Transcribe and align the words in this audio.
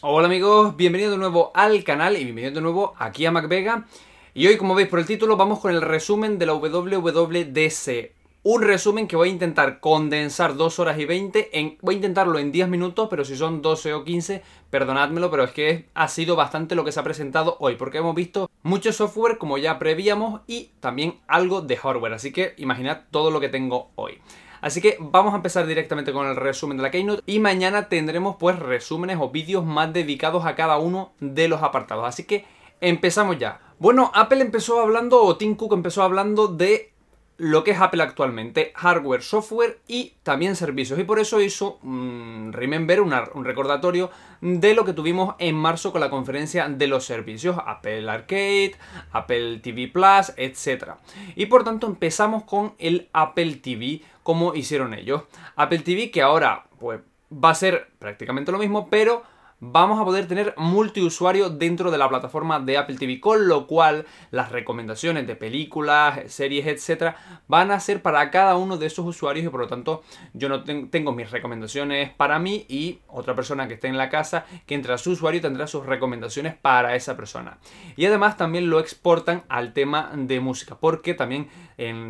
Hola 0.00 0.28
amigos, 0.28 0.76
bienvenidos 0.76 1.10
de 1.10 1.18
nuevo 1.18 1.50
al 1.54 1.82
canal 1.82 2.16
y 2.16 2.22
bienvenidos 2.22 2.54
de 2.54 2.60
nuevo 2.60 2.94
aquí 2.98 3.26
a 3.26 3.32
MacVega. 3.32 3.84
Y 4.32 4.46
hoy, 4.46 4.56
como 4.56 4.76
veis 4.76 4.86
por 4.86 5.00
el 5.00 5.06
título, 5.06 5.36
vamos 5.36 5.58
con 5.58 5.74
el 5.74 5.82
resumen 5.82 6.38
de 6.38 6.46
la 6.46 6.54
WWDC. 6.54 8.12
Un 8.44 8.62
resumen 8.62 9.08
que 9.08 9.16
voy 9.16 9.30
a 9.30 9.32
intentar 9.32 9.80
condensar 9.80 10.54
2 10.54 10.78
horas 10.78 11.00
y 11.00 11.04
20. 11.04 11.58
En, 11.58 11.78
voy 11.82 11.96
a 11.96 11.96
intentarlo 11.96 12.38
en 12.38 12.52
10 12.52 12.68
minutos, 12.68 13.08
pero 13.10 13.24
si 13.24 13.34
son 13.34 13.60
12 13.60 13.92
o 13.94 14.04
15, 14.04 14.40
perdonádmelo, 14.70 15.32
pero 15.32 15.42
es 15.42 15.50
que 15.50 15.86
ha 15.94 16.06
sido 16.06 16.36
bastante 16.36 16.76
lo 16.76 16.84
que 16.84 16.92
se 16.92 17.00
ha 17.00 17.02
presentado 17.02 17.56
hoy, 17.58 17.74
porque 17.74 17.98
hemos 17.98 18.14
visto 18.14 18.48
mucho 18.62 18.92
software 18.92 19.36
como 19.36 19.58
ya 19.58 19.80
prevíamos 19.80 20.42
y 20.46 20.70
también 20.78 21.16
algo 21.26 21.60
de 21.60 21.76
hardware. 21.76 22.12
Así 22.12 22.30
que 22.32 22.54
imaginad 22.56 23.00
todo 23.10 23.32
lo 23.32 23.40
que 23.40 23.48
tengo 23.48 23.90
hoy. 23.96 24.20
Así 24.60 24.80
que 24.80 24.96
vamos 25.00 25.32
a 25.32 25.36
empezar 25.36 25.66
directamente 25.66 26.12
con 26.12 26.26
el 26.26 26.36
resumen 26.36 26.76
de 26.76 26.82
la 26.82 26.90
Keynote 26.90 27.22
y 27.26 27.38
mañana 27.38 27.88
tendremos 27.88 28.36
pues 28.36 28.58
resúmenes 28.58 29.18
o 29.20 29.30
vídeos 29.30 29.64
más 29.64 29.92
dedicados 29.92 30.44
a 30.46 30.54
cada 30.54 30.78
uno 30.78 31.12
de 31.20 31.48
los 31.48 31.62
apartados. 31.62 32.06
Así 32.06 32.24
que 32.24 32.44
empezamos 32.80 33.38
ya. 33.38 33.60
Bueno, 33.78 34.10
Apple 34.14 34.40
empezó 34.40 34.80
hablando, 34.80 35.22
o 35.22 35.36
Tim 35.36 35.54
Cook 35.54 35.72
empezó 35.74 36.02
hablando 36.02 36.48
de 36.48 36.92
lo 37.38 37.62
que 37.62 37.70
es 37.70 37.80
Apple 37.80 38.02
actualmente, 38.02 38.72
hardware, 38.74 39.22
software 39.22 39.78
y 39.86 40.14
también 40.24 40.56
servicios. 40.56 40.98
Y 40.98 41.04
por 41.04 41.20
eso 41.20 41.40
hizo, 41.40 41.78
un 41.84 42.50
remember, 42.52 43.00
un 43.00 43.44
recordatorio 43.44 44.10
de 44.40 44.74
lo 44.74 44.84
que 44.84 44.92
tuvimos 44.92 45.36
en 45.38 45.54
marzo 45.54 45.92
con 45.92 46.00
la 46.00 46.10
conferencia 46.10 46.68
de 46.68 46.88
los 46.88 47.04
servicios, 47.04 47.56
Apple 47.64 48.10
Arcade, 48.10 48.74
Apple 49.12 49.60
TV 49.60 49.86
Plus, 49.86 50.32
etc. 50.36 50.94
Y 51.36 51.46
por 51.46 51.62
tanto 51.62 51.86
empezamos 51.86 52.42
con 52.42 52.74
el 52.78 53.08
Apple 53.12 53.54
TV 53.62 54.02
como 54.28 54.54
hicieron 54.54 54.92
ellos. 54.92 55.22
Apple 55.56 55.78
TV 55.78 56.10
que 56.10 56.20
ahora 56.20 56.66
pues 56.78 57.00
va 57.32 57.48
a 57.48 57.54
ser 57.54 57.92
prácticamente 57.98 58.52
lo 58.52 58.58
mismo, 58.58 58.90
pero 58.90 59.22
vamos 59.60 60.00
a 60.00 60.04
poder 60.04 60.28
tener 60.28 60.54
multiusuario 60.56 61.50
dentro 61.50 61.90
de 61.90 61.98
la 61.98 62.08
plataforma 62.08 62.60
de 62.60 62.78
Apple 62.78 62.96
TV, 62.96 63.20
con 63.20 63.48
lo 63.48 63.66
cual 63.66 64.06
las 64.30 64.52
recomendaciones 64.52 65.26
de 65.26 65.36
películas, 65.36 66.20
series, 66.26 66.66
etcétera, 66.66 67.16
van 67.48 67.70
a 67.70 67.80
ser 67.80 68.02
para 68.02 68.30
cada 68.30 68.56
uno 68.56 68.76
de 68.76 68.86
esos 68.86 69.04
usuarios 69.04 69.44
y 69.44 69.48
por 69.48 69.60
lo 69.60 69.66
tanto 69.66 70.02
yo 70.32 70.48
no 70.48 70.62
tengo 70.62 71.12
mis 71.12 71.30
recomendaciones 71.30 72.10
para 72.10 72.38
mí 72.38 72.66
y 72.68 73.00
otra 73.08 73.34
persona 73.34 73.66
que 73.66 73.74
esté 73.74 73.88
en 73.88 73.98
la 73.98 74.10
casa 74.10 74.46
que 74.66 74.74
entre 74.74 74.92
a 74.92 74.98
su 74.98 75.10
usuario 75.12 75.40
tendrá 75.40 75.66
sus 75.66 75.84
recomendaciones 75.84 76.54
para 76.54 76.94
esa 76.94 77.16
persona. 77.16 77.58
Y 77.96 78.06
además 78.06 78.36
también 78.36 78.70
lo 78.70 78.78
exportan 78.78 79.44
al 79.48 79.72
tema 79.72 80.12
de 80.14 80.40
música, 80.40 80.76
porque 80.78 81.14
también 81.14 81.48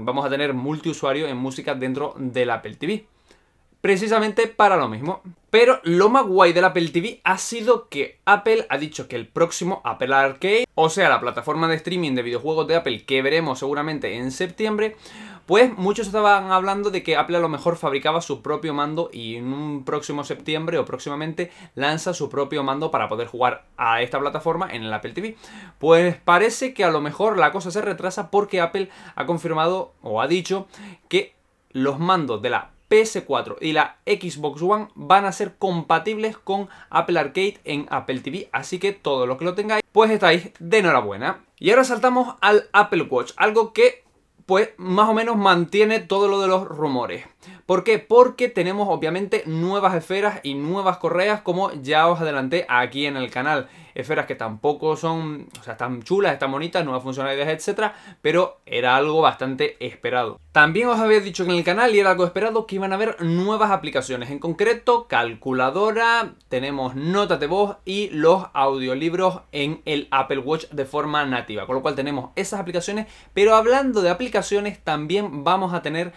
vamos 0.05 0.25
a 0.25 0.31
tener 0.31 0.53
multiusuario 0.55 1.27
en 1.29 1.37
música 1.37 1.75
dentro 1.75 2.15
del 2.19 2.51
Apple 2.51 2.77
TV 2.77 3.07
precisamente 3.81 4.47
para 4.47 4.77
lo 4.77 4.89
mismo. 4.89 5.23
Pero 5.51 5.81
lo 5.83 6.11
más 6.11 6.27
guay 6.27 6.53
del 6.53 6.67
Apple 6.67 6.91
TV 6.91 7.21
ha 7.25 7.39
sido 7.39 7.89
que 7.89 8.19
Apple 8.27 8.67
ha 8.69 8.77
dicho 8.77 9.09
que 9.09 9.17
el 9.17 9.27
próximo 9.27 9.81
Apple 9.83 10.15
Arcade, 10.15 10.67
o 10.75 10.91
sea, 10.91 11.09
la 11.09 11.21
plataforma 11.21 11.69
de 11.69 11.77
streaming 11.77 12.15
de 12.15 12.23
videojuegos 12.23 12.67
de 12.69 12.77
Apple 12.77 13.05
que 13.07 13.23
veremos 13.23 13.59
seguramente 13.59 14.17
en 14.17 14.31
septiembre, 14.31 14.97
pues 15.47 15.75
muchos 15.79 16.09
estaban 16.09 16.53
hablando 16.53 16.91
de 16.91 17.03
que 17.03 17.17
Apple 17.17 17.39
a 17.39 17.41
lo 17.41 17.49
mejor 17.49 17.77
fabricaba 17.77 18.21
su 18.21 18.43
propio 18.43 18.75
mando 18.75 19.09
y 19.11 19.37
en 19.37 19.51
un 19.51 19.83
próximo 19.87 20.23
septiembre 20.23 20.77
o 20.77 20.85
próximamente 20.85 21.51
lanza 21.75 22.13
su 22.13 22.29
propio 22.29 22.63
mando 22.63 22.91
para 22.91 23.09
poder 23.09 23.29
jugar 23.29 23.65
a 23.79 24.03
esta 24.03 24.21
plataforma 24.21 24.69
en 24.71 24.83
el 24.83 24.93
Apple 24.93 25.15
TV. 25.15 25.39
Pues 25.79 26.17
parece 26.17 26.75
que 26.75 26.85
a 26.85 26.91
lo 26.91 27.01
mejor 27.01 27.39
la 27.39 27.53
cosa 27.53 27.71
se 27.71 27.81
retrasa 27.81 28.31
porque 28.31 28.61
Apple 28.61 28.91
ha 29.15 29.25
confirmado 29.25 29.95
o 30.03 30.21
ha 30.21 30.29
dicho 30.29 30.69
que 31.09 31.35
los 31.73 31.99
mandos 31.99 32.43
de 32.43 32.51
la 32.51 32.73
PS4 32.89 33.57
y 33.61 33.73
la 33.73 33.99
Xbox 34.07 34.63
One 34.63 34.89
van 34.95 35.25
a 35.25 35.33
ser 35.33 35.57
compatibles 35.57 36.37
con 36.39 36.69
Apple 36.91 37.19
Arcade 37.19 37.59
en 37.65 37.87
Apple 37.91 38.21
TV, 38.21 38.49
así 38.53 38.79
que 38.79 38.93
todo 38.93 39.27
lo 39.27 39.39
que 39.39 39.45
lo 39.45 39.55
tengáis, 39.55 39.83
pues 39.93 40.11
estáis 40.11 40.51
de 40.59 40.79
enhorabuena. 40.79 41.45
Y 41.59 41.71
ahora 41.71 41.85
saltamos 41.85 42.37
al 42.41 42.69
Apple 42.73 43.03
Watch, 43.03 43.33
algo 43.37 43.73
que 43.73 44.05
pues 44.47 44.71
más 44.79 45.09
o 45.11 45.15
menos 45.15 45.37
mantiene 45.37 46.01
todo 46.01 46.27
lo 46.27 46.41
de 46.41 46.49
los 46.49 46.67
rumores. 46.67 47.27
¿Por 47.69 47.85
qué? 47.85 47.99
Porque 47.99 48.49
tenemos 48.49 48.89
obviamente 48.89 49.43
nuevas 49.45 49.95
esferas 49.95 50.41
y 50.43 50.55
nuevas 50.55 50.97
correas 50.97 51.43
como 51.43 51.71
ya 51.83 52.09
os 52.09 52.19
adelanté 52.19 52.65
aquí 52.67 53.05
en 53.05 53.19
el 53.19 53.31
canal. 53.31 53.69
Esferas 53.95 54.25
que 54.25 54.35
tampoco 54.35 54.97
son, 54.97 55.49
o 55.61 55.63
sea, 55.63 55.75
están 55.75 56.03
chulas, 56.03 56.33
están 56.33 56.51
bonitas, 56.51 56.83
nuevas 56.83 57.03
funcionalidades, 57.03 57.59
etcétera, 57.59 57.95
pero 58.23 58.61
era 58.65 58.97
algo 58.97 59.21
bastante 59.21 59.77
esperado. 59.85 60.41
También 60.53 60.89
os 60.89 60.99
había 60.99 61.21
dicho 61.21 61.45
en 61.45 61.51
el 61.51 61.63
canal 61.63 61.95
y 61.95 62.01
era 62.01 62.13
algo 62.13 62.25
esperado 62.25 62.67
que 62.67 62.77
iban 62.77 62.93
a 62.93 62.95
haber 62.95 63.21
nuevas 63.23 63.71
aplicaciones, 63.71 64.31
en 64.31 64.39
concreto 64.39 65.07
calculadora, 65.07 66.37
tenemos 66.49 66.95
notas 66.95 67.39
de 67.39 67.49
voz 67.49 67.77
y 67.85 68.09
los 68.11 68.47
audiolibros 68.55 69.43
en 69.53 69.83
el 69.85 70.09
Apple 70.11 70.39
Watch 70.39 70.71
de 70.71 70.87
forma 70.87 71.27
nativa, 71.27 71.67
con 71.67 71.75
lo 71.75 71.83
cual 71.83 71.97
tenemos 71.97 72.31
esas 72.35 72.61
aplicaciones, 72.61 73.09
pero 73.35 73.55
hablando 73.57 74.01
de 74.01 74.09
aplicaciones 74.09 74.83
también 74.83 75.45
vamos 75.45 75.75
a 75.75 75.83
tener 75.83 76.15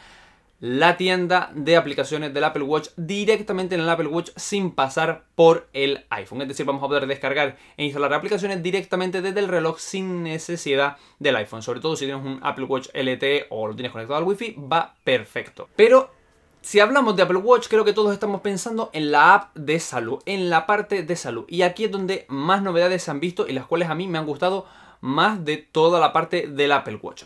la 0.61 0.95
tienda 0.95 1.51
de 1.55 1.75
aplicaciones 1.75 2.35
del 2.35 2.43
Apple 2.43 2.61
Watch 2.61 2.89
directamente 2.95 3.73
en 3.73 3.81
el 3.81 3.89
Apple 3.89 4.07
Watch 4.07 4.29
sin 4.35 4.69
pasar 4.71 5.25
por 5.33 5.67
el 5.73 6.05
iPhone. 6.11 6.43
Es 6.43 6.47
decir, 6.47 6.67
vamos 6.67 6.83
a 6.83 6.87
poder 6.87 7.07
descargar 7.07 7.57
e 7.77 7.83
instalar 7.83 8.13
aplicaciones 8.13 8.61
directamente 8.61 9.23
desde 9.23 9.39
el 9.39 9.47
reloj 9.47 9.79
sin 9.79 10.21
necesidad 10.21 10.97
del 11.17 11.35
iPhone. 11.37 11.63
Sobre 11.63 11.79
todo 11.79 11.95
si 11.95 12.05
tienes 12.05 12.23
un 12.23 12.39
Apple 12.43 12.65
Watch 12.65 12.89
LTE 12.93 13.47
o 13.49 13.67
lo 13.67 13.75
tienes 13.75 13.91
conectado 13.91 14.19
al 14.19 14.23
Wi-Fi, 14.23 14.55
va 14.71 14.93
perfecto. 15.03 15.67
Pero 15.75 16.11
si 16.61 16.79
hablamos 16.79 17.15
de 17.15 17.23
Apple 17.23 17.37
Watch, 17.37 17.67
creo 17.67 17.83
que 17.83 17.93
todos 17.93 18.13
estamos 18.13 18.41
pensando 18.41 18.91
en 18.93 19.11
la 19.11 19.33
app 19.33 19.55
de 19.55 19.79
salud, 19.79 20.19
en 20.27 20.51
la 20.51 20.67
parte 20.67 21.01
de 21.01 21.15
salud. 21.15 21.45
Y 21.47 21.63
aquí 21.63 21.85
es 21.85 21.91
donde 21.91 22.27
más 22.29 22.61
novedades 22.61 23.01
se 23.01 23.09
han 23.09 23.19
visto 23.19 23.47
y 23.47 23.53
las 23.53 23.65
cuales 23.65 23.89
a 23.89 23.95
mí 23.95 24.07
me 24.07 24.19
han 24.19 24.27
gustado 24.27 24.67
más 24.99 25.43
de 25.43 25.57
toda 25.57 25.99
la 25.99 26.13
parte 26.13 26.45
del 26.45 26.71
Apple 26.71 26.99
Watch. 27.01 27.23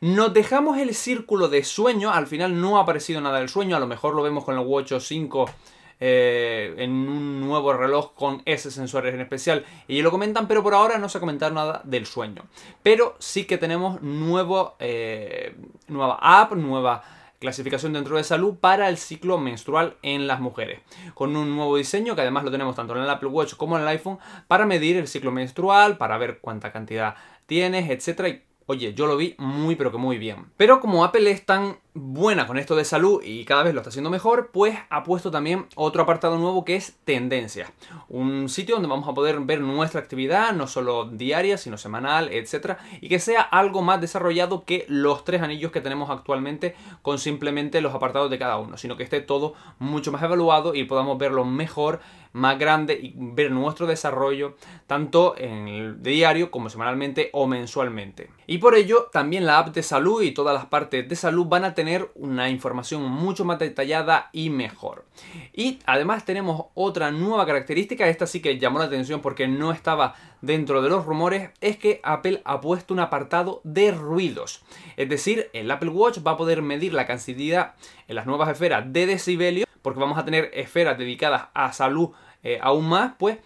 Nos 0.00 0.32
dejamos 0.32 0.78
el 0.78 0.94
círculo 0.94 1.48
de 1.48 1.64
sueño, 1.64 2.12
al 2.12 2.28
final 2.28 2.60
no 2.60 2.78
ha 2.78 2.82
aparecido 2.82 3.20
nada 3.20 3.40
del 3.40 3.48
sueño, 3.48 3.76
a 3.76 3.80
lo 3.80 3.88
mejor 3.88 4.14
lo 4.14 4.22
vemos 4.22 4.44
con 4.44 4.56
el 4.56 4.64
Watch 4.64 4.92
5 4.96 5.50
eh, 5.98 6.72
en 6.78 6.92
un 6.92 7.40
nuevo 7.40 7.72
reloj 7.72 8.14
con 8.14 8.40
ese 8.44 8.70
sensor 8.70 9.08
en 9.08 9.20
especial 9.20 9.66
y 9.88 10.00
lo 10.02 10.12
comentan, 10.12 10.46
pero 10.46 10.62
por 10.62 10.74
ahora 10.74 10.98
no 10.98 11.08
se 11.08 11.18
ha 11.18 11.20
comentado 11.20 11.52
nada 11.52 11.82
del 11.84 12.06
sueño. 12.06 12.44
Pero 12.84 13.16
sí 13.18 13.44
que 13.44 13.58
tenemos 13.58 14.00
nuevo, 14.00 14.76
eh, 14.78 15.56
nueva 15.88 16.18
app, 16.20 16.52
nueva 16.52 17.02
clasificación 17.40 17.92
dentro 17.92 18.16
de 18.16 18.24
salud 18.24 18.54
para 18.54 18.88
el 18.88 18.98
ciclo 18.98 19.38
menstrual 19.38 19.96
en 20.02 20.28
las 20.28 20.38
mujeres. 20.38 20.80
Con 21.14 21.36
un 21.36 21.56
nuevo 21.56 21.76
diseño 21.76 22.14
que 22.14 22.20
además 22.20 22.44
lo 22.44 22.52
tenemos 22.52 22.76
tanto 22.76 22.94
en 22.94 23.02
el 23.02 23.10
Apple 23.10 23.30
Watch 23.30 23.54
como 23.54 23.76
en 23.76 23.82
el 23.82 23.88
iPhone 23.88 24.18
para 24.46 24.64
medir 24.64 24.96
el 24.96 25.08
ciclo 25.08 25.32
menstrual, 25.32 25.98
para 25.98 26.18
ver 26.18 26.38
cuánta 26.40 26.70
cantidad 26.70 27.16
tienes, 27.46 27.90
etcétera, 27.90 28.40
Oye, 28.70 28.92
yo 28.92 29.06
lo 29.06 29.16
vi 29.16 29.34
muy 29.38 29.76
pero 29.76 29.90
que 29.90 29.96
muy 29.96 30.18
bien. 30.18 30.44
Pero 30.58 30.78
como 30.78 31.02
Apple 31.02 31.30
es 31.30 31.46
tan 31.46 31.78
buena 31.98 32.46
con 32.46 32.58
esto 32.58 32.76
de 32.76 32.84
salud 32.84 33.22
y 33.22 33.44
cada 33.44 33.62
vez 33.62 33.74
lo 33.74 33.80
está 33.80 33.90
haciendo 33.90 34.10
mejor, 34.10 34.50
pues 34.52 34.78
ha 34.90 35.04
puesto 35.04 35.30
también 35.30 35.66
otro 35.74 36.02
apartado 36.02 36.38
nuevo 36.38 36.64
que 36.64 36.76
es 36.76 36.96
tendencias. 37.04 37.70
Un 38.08 38.48
sitio 38.48 38.76
donde 38.76 38.88
vamos 38.88 39.08
a 39.08 39.14
poder 39.14 39.40
ver 39.40 39.60
nuestra 39.60 40.00
actividad, 40.00 40.52
no 40.52 40.66
solo 40.66 41.06
diaria, 41.06 41.58
sino 41.58 41.76
semanal, 41.76 42.28
etc. 42.32 42.76
Y 43.00 43.08
que 43.08 43.18
sea 43.18 43.42
algo 43.42 43.82
más 43.82 44.00
desarrollado 44.00 44.64
que 44.64 44.86
los 44.88 45.24
tres 45.24 45.42
anillos 45.42 45.72
que 45.72 45.80
tenemos 45.80 46.10
actualmente 46.10 46.74
con 47.02 47.18
simplemente 47.18 47.80
los 47.80 47.94
apartados 47.94 48.30
de 48.30 48.38
cada 48.38 48.58
uno, 48.58 48.76
sino 48.76 48.96
que 48.96 49.02
esté 49.02 49.20
todo 49.20 49.54
mucho 49.78 50.12
más 50.12 50.22
evaluado 50.22 50.74
y 50.74 50.84
podamos 50.84 51.18
verlo 51.18 51.44
mejor 51.44 52.00
más 52.32 52.58
grande 52.58 52.94
y 52.94 53.14
ver 53.16 53.50
nuestro 53.50 53.86
desarrollo 53.86 54.54
tanto 54.86 55.34
en 55.36 55.68
el 55.68 56.02
diario 56.02 56.50
como 56.50 56.70
semanalmente 56.70 57.30
o 57.32 57.46
mensualmente. 57.46 58.30
Y 58.46 58.58
por 58.58 58.74
ello 58.74 59.08
también 59.12 59.46
la 59.46 59.58
app 59.58 59.74
de 59.74 59.82
salud 59.82 60.22
y 60.22 60.32
todas 60.32 60.54
las 60.54 60.66
partes 60.66 61.08
de 61.08 61.16
salud 61.16 61.46
van 61.46 61.64
a 61.64 61.74
tener 61.74 61.87
una 62.14 62.50
información 62.50 63.02
mucho 63.02 63.44
más 63.44 63.58
detallada 63.58 64.30
y 64.32 64.50
mejor. 64.50 65.06
Y 65.52 65.78
además 65.86 66.24
tenemos 66.24 66.66
otra 66.74 67.10
nueva 67.10 67.46
característica, 67.46 68.08
esta 68.08 68.26
sí 68.26 68.40
que 68.40 68.58
llamó 68.58 68.78
la 68.78 68.86
atención 68.86 69.20
porque 69.20 69.48
no 69.48 69.72
estaba 69.72 70.14
dentro 70.40 70.82
de 70.82 70.90
los 70.90 71.04
rumores, 71.04 71.50
es 71.60 71.76
que 71.76 72.00
Apple 72.02 72.42
ha 72.44 72.60
puesto 72.60 72.94
un 72.94 73.00
apartado 73.00 73.60
de 73.64 73.90
ruidos. 73.92 74.62
Es 74.96 75.08
decir, 75.08 75.50
el 75.52 75.70
Apple 75.70 75.90
Watch 75.90 76.18
va 76.26 76.32
a 76.32 76.36
poder 76.36 76.62
medir 76.62 76.92
la 76.92 77.06
cantidad 77.06 77.74
en 78.06 78.16
las 78.16 78.26
nuevas 78.26 78.48
esferas 78.50 78.92
de 78.92 79.06
decibelios 79.06 79.68
porque 79.82 80.00
vamos 80.00 80.18
a 80.18 80.24
tener 80.24 80.50
esferas 80.54 80.98
dedicadas 80.98 81.48
a 81.54 81.72
salud 81.72 82.10
eh, 82.42 82.58
aún 82.62 82.88
más, 82.88 83.12
pues 83.18 83.38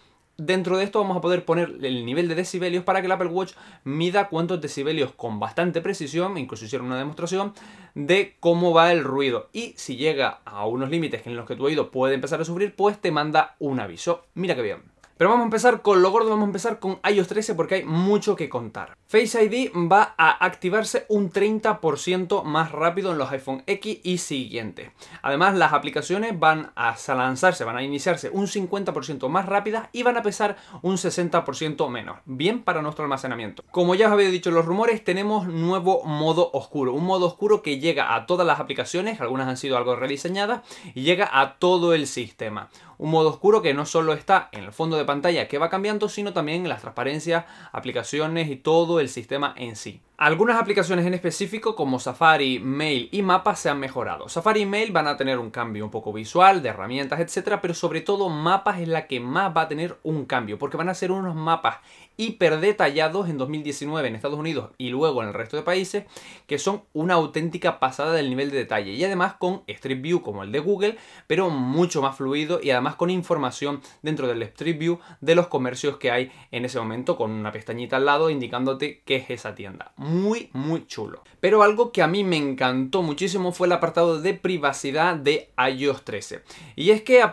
dentro 0.45 0.77
de 0.77 0.83
esto 0.83 0.99
vamos 0.99 1.17
a 1.17 1.21
poder 1.21 1.45
poner 1.45 1.77
el 1.81 2.05
nivel 2.05 2.27
de 2.27 2.35
decibelios 2.35 2.83
para 2.83 3.01
que 3.01 3.07
el 3.07 3.11
Apple 3.11 3.27
Watch 3.27 3.53
mida 3.83 4.29
cuántos 4.29 4.61
decibelios 4.61 5.11
con 5.11 5.39
bastante 5.39 5.81
precisión, 5.81 6.37
incluso 6.37 6.65
hicieron 6.65 6.87
una 6.87 6.97
demostración, 6.97 7.53
de 7.95 8.35
cómo 8.39 8.73
va 8.73 8.91
el 8.91 9.03
ruido. 9.03 9.49
Y 9.53 9.73
si 9.77 9.97
llega 9.97 10.39
a 10.45 10.65
unos 10.65 10.89
límites 10.89 11.25
en 11.27 11.35
los 11.35 11.45
que 11.45 11.55
tu 11.55 11.65
oído 11.65 11.91
puede 11.91 12.15
empezar 12.15 12.41
a 12.41 12.45
sufrir, 12.45 12.75
pues 12.75 12.99
te 12.99 13.11
manda 13.11 13.55
un 13.59 13.79
aviso. 13.79 14.25
Mira 14.33 14.55
qué 14.55 14.61
bien. 14.61 14.93
Pero 15.17 15.29
vamos 15.29 15.43
a 15.43 15.45
empezar 15.45 15.81
con 15.81 16.01
lo 16.01 16.11
gordo, 16.11 16.31
vamos 16.31 16.43
a 16.43 16.47
empezar 16.47 16.79
con 16.79 16.99
iOS 17.09 17.27
13 17.27 17.55
porque 17.55 17.75
hay 17.75 17.85
mucho 17.85 18.35
que 18.35 18.49
contar. 18.49 18.97
Face 19.13 19.43
ID 19.43 19.71
va 19.75 20.15
a 20.17 20.43
activarse 20.43 21.05
un 21.07 21.29
30% 21.29 22.41
más 22.41 22.71
rápido 22.71 23.11
en 23.11 23.19
los 23.19 23.31
iPhone 23.31 23.61
X 23.67 23.99
y 24.01 24.17
siguientes. 24.17 24.89
Además, 25.21 25.53
las 25.53 25.71
aplicaciones 25.71 26.39
van 26.39 26.71
a 26.75 26.95
lanzarse, 27.09 27.63
van 27.63 27.77
a 27.77 27.83
iniciarse 27.83 28.31
un 28.31 28.47
50% 28.47 29.29
más 29.29 29.45
rápidas 29.45 29.87
y 29.91 30.01
van 30.01 30.17
a 30.17 30.23
pesar 30.23 30.57
un 30.81 30.95
60% 30.95 31.89
menos. 31.91 32.21
Bien 32.25 32.63
para 32.63 32.81
nuestro 32.81 33.03
almacenamiento. 33.03 33.63
Como 33.69 33.93
ya 33.93 34.07
os 34.07 34.13
había 34.13 34.31
dicho 34.31 34.49
los 34.49 34.65
rumores, 34.65 35.03
tenemos 35.03 35.45
nuevo 35.45 36.03
modo 36.05 36.49
oscuro. 36.51 36.95
Un 36.95 37.05
modo 37.05 37.27
oscuro 37.27 37.61
que 37.61 37.79
llega 37.79 38.15
a 38.15 38.25
todas 38.25 38.47
las 38.47 38.59
aplicaciones, 38.59 39.21
algunas 39.21 39.47
han 39.47 39.57
sido 39.57 39.77
algo 39.77 39.95
rediseñadas, 39.95 40.63
y 40.95 41.03
llega 41.03 41.29
a 41.31 41.59
todo 41.59 41.93
el 41.93 42.07
sistema 42.07 42.71
un 43.03 43.11
modo 43.11 43.29
oscuro 43.29 43.61
que 43.61 43.73
no 43.73 43.85
solo 43.85 44.13
está 44.13 44.47
en 44.53 44.63
el 44.63 44.71
fondo 44.71 44.95
de 44.95 45.03
pantalla 45.03 45.49
que 45.49 45.57
va 45.57 45.69
cambiando, 45.69 46.07
sino 46.07 46.31
también 46.31 46.63
en 46.63 46.69
las 46.69 46.79
transparencias, 46.79 47.43
aplicaciones 47.73 48.49
y 48.49 48.55
todo 48.55 49.01
el 49.01 49.02
sistema 49.09 49.53
en 49.57 49.75
sí. 49.75 50.01
Algunas 50.15 50.61
aplicaciones 50.61 51.07
en 51.07 51.15
específico 51.15 51.75
como 51.75 51.99
Safari, 51.99 52.59
Mail 52.59 53.09
y 53.11 53.23
Mapas 53.23 53.59
se 53.59 53.69
han 53.69 53.79
mejorado. 53.79 54.29
Safari 54.29 54.61
y 54.61 54.65
Mail 54.67 54.91
van 54.91 55.07
a 55.07 55.17
tener 55.17 55.39
un 55.39 55.49
cambio 55.49 55.83
un 55.83 55.89
poco 55.89 56.13
visual, 56.13 56.61
de 56.61 56.69
herramientas, 56.69 57.19
etcétera, 57.19 57.61
pero 57.61 57.73
sobre 57.73 58.01
todo 58.01 58.29
Mapas 58.29 58.79
es 58.79 58.87
la 58.87 59.07
que 59.07 59.19
más 59.19 59.57
va 59.57 59.61
a 59.61 59.67
tener 59.67 59.97
un 60.03 60.25
cambio, 60.25 60.59
porque 60.59 60.77
van 60.77 60.89
a 60.89 60.93
ser 60.93 61.11
unos 61.11 61.35
mapas 61.35 61.77
hiper 62.15 62.59
detallados 62.59 63.27
en 63.27 63.37
2019 63.37 64.07
en 64.07 64.15
Estados 64.15 64.37
Unidos 64.37 64.71
y 64.77 64.89
luego 64.89 65.21
en 65.21 65.29
el 65.29 65.33
resto 65.33 65.57
de 65.57 65.63
países, 65.63 66.05
que 66.45 66.59
son 66.59 66.83
una 66.93 67.15
auténtica 67.15 67.79
pasada 67.79 68.13
del 68.13 68.29
nivel 68.29 68.51
de 68.51 68.57
detalle. 68.57 68.91
Y 68.91 69.03
además 69.03 69.33
con 69.33 69.63
Street 69.67 70.01
View 70.01 70.21
como 70.21 70.43
el 70.43 70.51
de 70.51 70.59
Google, 70.59 70.97
pero 71.27 71.49
mucho 71.49 72.01
más 72.01 72.15
fluido 72.15 72.59
y 72.61 72.69
además 72.69 72.95
con 72.95 73.09
información 73.09 73.81
dentro 74.01 74.27
del 74.27 74.43
Street 74.43 74.77
View 74.77 74.99
de 75.21 75.35
los 75.35 75.47
comercios 75.47 75.97
que 75.97 76.11
hay 76.11 76.31
en 76.51 76.65
ese 76.65 76.79
momento, 76.79 77.17
con 77.17 77.31
una 77.31 77.51
pestañita 77.51 77.97
al 77.97 78.05
lado 78.05 78.29
indicándote 78.29 79.01
qué 79.05 79.15
es 79.15 79.29
esa 79.29 79.55
tienda. 79.55 79.93
Muy, 80.03 80.49
muy 80.51 80.85
chulo. 80.85 81.23
Pero 81.39 81.63
algo 81.63 81.93
que 81.93 82.01
a 82.01 82.07
mí 82.07 82.25
me 82.25 82.35
encantó 82.35 83.01
muchísimo 83.01 83.53
fue 83.53 83.67
el 83.67 83.73
apartado 83.73 84.19
de 84.19 84.33
privacidad 84.33 85.15
de 85.15 85.51
iOS 85.57 86.03
13. 86.03 86.43
Y 86.75 86.91
es 86.91 87.03
que 87.03 87.23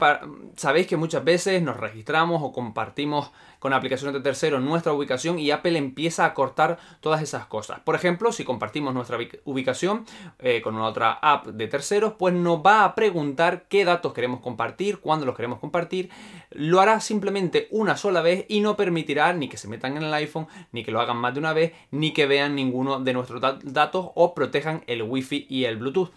sabéis 0.56 0.86
que 0.86 0.96
muchas 0.96 1.24
veces 1.24 1.60
nos 1.62 1.76
registramos 1.76 2.40
o 2.44 2.52
compartimos 2.52 3.32
con 3.60 3.72
aplicaciones 3.72 4.14
de 4.14 4.20
terceros 4.20 4.60
nuestra 4.60 4.92
ubicación 4.92 5.38
y 5.38 5.52
Apple 5.52 5.78
empieza 5.78 6.24
a 6.24 6.34
cortar 6.34 6.78
todas 7.00 7.22
esas 7.22 7.46
cosas. 7.46 7.78
Por 7.80 7.94
ejemplo, 7.94 8.32
si 8.32 8.42
compartimos 8.42 8.92
nuestra 8.92 9.18
ubicación 9.44 10.06
eh, 10.40 10.60
con 10.62 10.76
otra 10.80 11.12
app 11.12 11.46
de 11.46 11.68
terceros, 11.68 12.14
pues 12.18 12.34
nos 12.34 12.58
va 12.58 12.84
a 12.84 12.94
preguntar 12.94 13.66
qué 13.68 13.84
datos 13.84 14.12
queremos 14.12 14.40
compartir, 14.40 14.98
cuándo 14.98 15.26
los 15.26 15.36
queremos 15.36 15.60
compartir. 15.60 16.10
Lo 16.50 16.80
hará 16.80 17.00
simplemente 17.00 17.68
una 17.70 17.96
sola 17.96 18.22
vez 18.22 18.46
y 18.48 18.60
no 18.60 18.76
permitirá 18.76 19.32
ni 19.34 19.48
que 19.48 19.58
se 19.58 19.68
metan 19.68 19.96
en 19.96 20.04
el 20.04 20.14
iPhone, 20.14 20.48
ni 20.72 20.82
que 20.82 20.90
lo 20.90 21.00
hagan 21.00 21.18
más 21.18 21.34
de 21.34 21.40
una 21.40 21.52
vez, 21.52 21.74
ni 21.90 22.12
que 22.12 22.26
vean 22.26 22.56
ninguno 22.56 22.98
de 22.98 23.12
nuestros 23.12 23.40
datos 23.62 24.10
o 24.14 24.34
protejan 24.34 24.82
el 24.86 25.02
Wi-Fi 25.02 25.46
y 25.50 25.66
el 25.66 25.76
Bluetooth. 25.76 26.10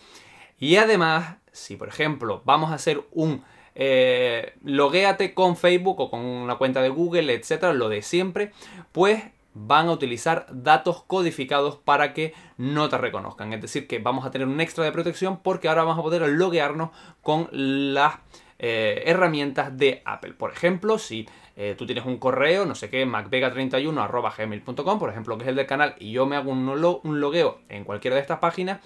Y 0.59 0.77
además, 0.77 1.35
si 1.51 1.75
por 1.75 1.89
ejemplo 1.89 2.41
vamos 2.45 2.71
a 2.71 2.75
hacer 2.75 3.03
un 3.11 3.43
eh, 3.75 4.53
loguéate 4.63 5.33
con 5.33 5.57
Facebook 5.57 5.99
o 5.99 6.09
con 6.09 6.21
una 6.21 6.55
cuenta 6.55 6.81
de 6.81 6.89
Google, 6.89 7.33
etcétera, 7.33 7.73
lo 7.73 7.89
de 7.89 8.01
siempre, 8.01 8.51
pues 8.91 9.23
van 9.53 9.87
a 9.87 9.91
utilizar 9.91 10.47
datos 10.51 11.03
codificados 11.03 11.77
para 11.77 12.13
que 12.13 12.33
no 12.57 12.89
te 12.89 12.97
reconozcan. 12.97 13.53
Es 13.53 13.61
decir, 13.61 13.87
que 13.87 13.99
vamos 13.99 14.25
a 14.25 14.31
tener 14.31 14.47
un 14.47 14.59
extra 14.59 14.83
de 14.83 14.91
protección 14.91 15.39
porque 15.41 15.67
ahora 15.67 15.83
vamos 15.83 15.99
a 15.99 16.01
poder 16.01 16.27
loguearnos 16.27 16.89
con 17.21 17.49
las 17.51 18.15
eh, 18.59 19.03
herramientas 19.05 19.77
de 19.77 20.01
Apple. 20.05 20.33
Por 20.33 20.51
ejemplo, 20.51 20.97
si 20.97 21.27
eh, 21.55 21.75
tú 21.77 21.85
tienes 21.85 22.05
un 22.05 22.17
correo, 22.17 22.65
no 22.65 22.75
sé 22.75 22.89
qué, 22.89 23.05
macvega31 23.05 24.37
gmail.com, 24.37 24.99
por 24.99 25.09
ejemplo, 25.09 25.37
que 25.37 25.43
es 25.43 25.49
el 25.49 25.55
del 25.55 25.67
canal, 25.67 25.95
y 25.99 26.11
yo 26.11 26.25
me 26.25 26.35
hago 26.35 26.51
un, 26.51 26.67
un 26.67 27.19
logueo 27.19 27.59
en 27.69 27.83
cualquiera 27.83 28.15
de 28.15 28.21
estas 28.21 28.39
páginas, 28.39 28.79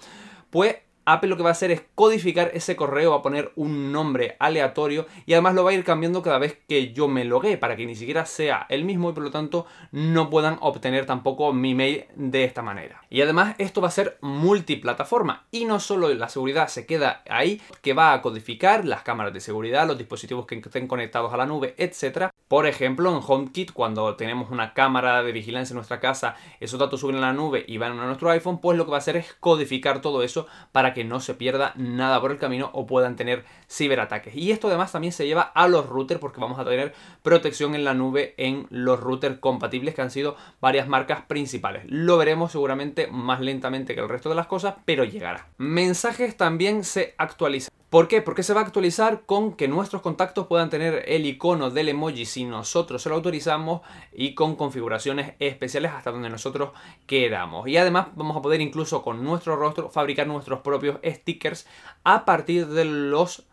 pues 0.50 0.76
Apple 1.12 1.30
lo 1.30 1.36
que 1.36 1.42
va 1.42 1.48
a 1.48 1.52
hacer 1.52 1.70
es 1.70 1.82
codificar 1.94 2.50
ese 2.52 2.76
correo, 2.76 3.12
va 3.12 3.16
a 3.16 3.22
poner 3.22 3.52
un 3.56 3.92
nombre 3.92 4.36
aleatorio 4.38 5.06
y 5.24 5.32
además 5.32 5.54
lo 5.54 5.64
va 5.64 5.70
a 5.70 5.74
ir 5.74 5.84
cambiando 5.84 6.22
cada 6.22 6.38
vez 6.38 6.58
que 6.68 6.92
yo 6.92 7.08
me 7.08 7.24
loguee 7.24 7.56
para 7.56 7.76
que 7.76 7.86
ni 7.86 7.94
siquiera 7.94 8.26
sea 8.26 8.66
el 8.68 8.84
mismo 8.84 9.10
y 9.10 9.12
por 9.14 9.22
lo 9.22 9.30
tanto 9.30 9.66
no 9.90 10.28
puedan 10.28 10.58
obtener 10.60 11.06
tampoco 11.06 11.52
mi 11.52 11.74
mail 11.74 12.04
de 12.14 12.44
esta 12.44 12.62
manera. 12.62 13.02
Y 13.08 13.22
además 13.22 13.54
esto 13.58 13.80
va 13.80 13.88
a 13.88 13.92
ser 13.92 14.18
multiplataforma 14.20 15.46
y 15.50 15.64
no 15.64 15.80
solo 15.80 16.12
la 16.12 16.28
seguridad 16.28 16.68
se 16.68 16.86
queda 16.86 17.22
ahí, 17.28 17.60
que 17.80 17.94
va 17.94 18.12
a 18.12 18.20
codificar 18.20 18.84
las 18.84 19.02
cámaras 19.02 19.32
de 19.32 19.40
seguridad, 19.40 19.86
los 19.86 19.98
dispositivos 19.98 20.46
que 20.46 20.56
estén 20.56 20.86
conectados 20.86 21.32
a 21.32 21.36
la 21.36 21.46
nube, 21.46 21.74
etcétera. 21.78 22.30
Por 22.48 22.66
ejemplo, 22.66 23.10
en 23.10 23.22
HomeKit 23.26 23.72
cuando 23.72 24.16
tenemos 24.16 24.50
una 24.50 24.72
cámara 24.74 25.22
de 25.22 25.32
vigilancia 25.32 25.72
en 25.72 25.76
nuestra 25.76 26.00
casa, 26.00 26.36
esos 26.60 26.78
datos 26.78 27.00
suben 27.00 27.16
a 27.16 27.20
la 27.20 27.32
nube 27.32 27.64
y 27.66 27.78
van 27.78 27.98
a 27.98 28.06
nuestro 28.06 28.30
iPhone, 28.30 28.60
pues 28.60 28.76
lo 28.78 28.84
que 28.84 28.90
va 28.90 28.96
a 28.96 29.00
hacer 29.00 29.16
es 29.16 29.34
codificar 29.34 30.00
todo 30.00 30.22
eso 30.22 30.46
para 30.72 30.94
que 30.94 30.97
que 30.98 31.04
no 31.04 31.20
se 31.20 31.34
pierda 31.34 31.74
nada 31.76 32.20
por 32.20 32.32
el 32.32 32.38
camino 32.38 32.70
o 32.72 32.84
puedan 32.84 33.14
tener 33.14 33.44
ciberataques. 33.70 34.34
Y 34.34 34.50
esto 34.50 34.66
además 34.66 34.90
también 34.90 35.12
se 35.12 35.28
lleva 35.28 35.42
a 35.42 35.68
los 35.68 35.86
routers 35.86 36.18
porque 36.18 36.40
vamos 36.40 36.58
a 36.58 36.64
tener 36.64 36.92
protección 37.22 37.76
en 37.76 37.84
la 37.84 37.94
nube 37.94 38.34
en 38.36 38.66
los 38.70 38.98
routers 38.98 39.38
compatibles 39.38 39.94
que 39.94 40.02
han 40.02 40.10
sido 40.10 40.34
varias 40.60 40.88
marcas 40.88 41.22
principales. 41.22 41.84
Lo 41.86 42.18
veremos 42.18 42.50
seguramente 42.50 43.06
más 43.06 43.38
lentamente 43.40 43.94
que 43.94 44.00
el 44.00 44.08
resto 44.08 44.28
de 44.28 44.34
las 44.34 44.48
cosas, 44.48 44.74
pero 44.84 45.04
llegará. 45.04 45.46
Mensajes 45.56 46.36
también 46.36 46.82
se 46.82 47.14
actualizan. 47.16 47.77
¿Por 47.90 48.06
qué? 48.06 48.20
Porque 48.20 48.42
se 48.42 48.52
va 48.52 48.60
a 48.60 48.64
actualizar 48.64 49.22
con 49.24 49.54
que 49.54 49.66
nuestros 49.66 50.02
contactos 50.02 50.46
puedan 50.46 50.68
tener 50.68 51.04
el 51.06 51.24
icono 51.24 51.70
del 51.70 51.88
emoji 51.88 52.26
si 52.26 52.44
nosotros 52.44 53.02
se 53.02 53.08
lo 53.08 53.14
autorizamos 53.14 53.80
y 54.12 54.34
con 54.34 54.56
configuraciones 54.56 55.32
especiales 55.38 55.92
hasta 55.92 56.10
donde 56.10 56.28
nosotros 56.28 56.72
queramos. 57.06 57.66
Y 57.66 57.78
además 57.78 58.08
vamos 58.14 58.36
a 58.36 58.42
poder 58.42 58.60
incluso 58.60 59.02
con 59.02 59.24
nuestro 59.24 59.56
rostro 59.56 59.88
fabricar 59.88 60.26
nuestros 60.26 60.60
propios 60.60 60.98
stickers 61.02 61.66
a 62.04 62.26
partir 62.26 62.66
de 62.66 62.84
los 62.84 63.46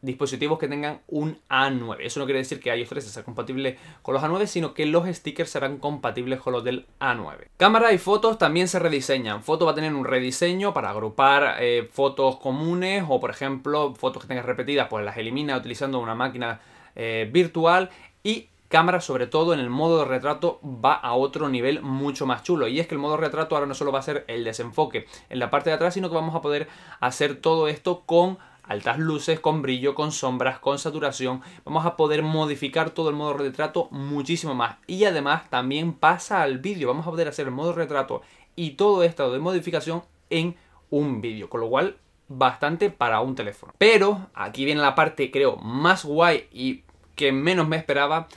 dispositivos 0.00 0.58
que 0.58 0.68
tengan 0.68 1.00
un 1.08 1.38
A9. 1.48 1.96
Eso 2.00 2.20
no 2.20 2.26
quiere 2.26 2.38
decir 2.38 2.60
que 2.60 2.74
iOS 2.74 2.88
13 2.88 3.10
sea 3.10 3.24
compatible 3.24 3.78
con 4.02 4.14
los 4.14 4.22
A9, 4.22 4.46
sino 4.46 4.74
que 4.74 4.86
los 4.86 5.06
stickers 5.08 5.50
serán 5.50 5.78
compatibles 5.78 6.40
con 6.40 6.52
los 6.52 6.64
del 6.64 6.86
A9. 7.00 7.48
Cámara 7.56 7.92
y 7.92 7.98
fotos 7.98 8.38
también 8.38 8.68
se 8.68 8.78
rediseñan. 8.78 9.42
Foto 9.42 9.66
va 9.66 9.72
a 9.72 9.74
tener 9.74 9.94
un 9.94 10.04
rediseño 10.04 10.72
para 10.72 10.90
agrupar 10.90 11.56
eh, 11.60 11.88
fotos 11.90 12.36
comunes 12.36 13.04
o, 13.08 13.20
por 13.20 13.30
ejemplo, 13.30 13.94
fotos 13.94 14.22
que 14.22 14.28
tengas 14.28 14.46
repetidas, 14.46 14.88
pues 14.88 15.04
las 15.04 15.16
elimina 15.16 15.56
utilizando 15.56 15.98
una 15.98 16.14
máquina 16.14 16.60
eh, 16.94 17.28
virtual 17.32 17.90
y 18.22 18.48
cámara, 18.68 19.00
sobre 19.00 19.26
todo 19.26 19.54
en 19.54 19.60
el 19.60 19.70
modo 19.70 20.00
de 20.00 20.04
retrato, 20.04 20.60
va 20.62 20.94
a 20.94 21.14
otro 21.14 21.48
nivel 21.48 21.82
mucho 21.82 22.26
más 22.26 22.42
chulo. 22.42 22.68
Y 22.68 22.80
es 22.80 22.86
que 22.86 22.94
el 22.94 23.00
modo 23.00 23.16
retrato 23.16 23.54
ahora 23.54 23.66
no 23.66 23.74
solo 23.74 23.92
va 23.92 23.98
a 23.98 24.02
ser 24.02 24.24
el 24.28 24.44
desenfoque 24.44 25.06
en 25.30 25.38
la 25.38 25.50
parte 25.50 25.70
de 25.70 25.76
atrás, 25.76 25.94
sino 25.94 26.08
que 26.08 26.14
vamos 26.14 26.34
a 26.34 26.42
poder 26.42 26.68
hacer 27.00 27.36
todo 27.36 27.68
esto 27.68 28.02
con 28.04 28.38
altas 28.68 28.98
luces, 28.98 29.40
con 29.40 29.62
brillo, 29.62 29.94
con 29.94 30.12
sombras, 30.12 30.58
con 30.58 30.78
saturación. 30.78 31.42
Vamos 31.64 31.84
a 31.84 31.96
poder 31.96 32.22
modificar 32.22 32.90
todo 32.90 33.08
el 33.08 33.16
modo 33.16 33.32
retrato 33.32 33.88
muchísimo 33.90 34.54
más. 34.54 34.76
Y 34.86 35.04
además 35.04 35.48
también 35.50 35.94
pasa 35.94 36.42
al 36.42 36.58
vídeo. 36.58 36.88
Vamos 36.88 37.06
a 37.06 37.10
poder 37.10 37.28
hacer 37.28 37.46
el 37.46 37.52
modo 37.52 37.72
retrato 37.72 38.22
y 38.54 38.70
todo 38.72 39.02
esto 39.02 39.32
de 39.32 39.38
modificación 39.38 40.02
en 40.30 40.54
un 40.90 41.20
vídeo. 41.20 41.48
Con 41.48 41.62
lo 41.62 41.68
cual, 41.68 41.96
bastante 42.28 42.90
para 42.90 43.20
un 43.20 43.34
teléfono. 43.34 43.72
Pero 43.78 44.28
aquí 44.34 44.64
viene 44.64 44.80
la 44.80 44.94
parte, 44.94 45.30
creo, 45.30 45.56
más 45.56 46.04
guay 46.04 46.46
y 46.52 46.84
que 47.16 47.32
menos 47.32 47.66
me 47.66 47.76
esperaba 47.76 48.28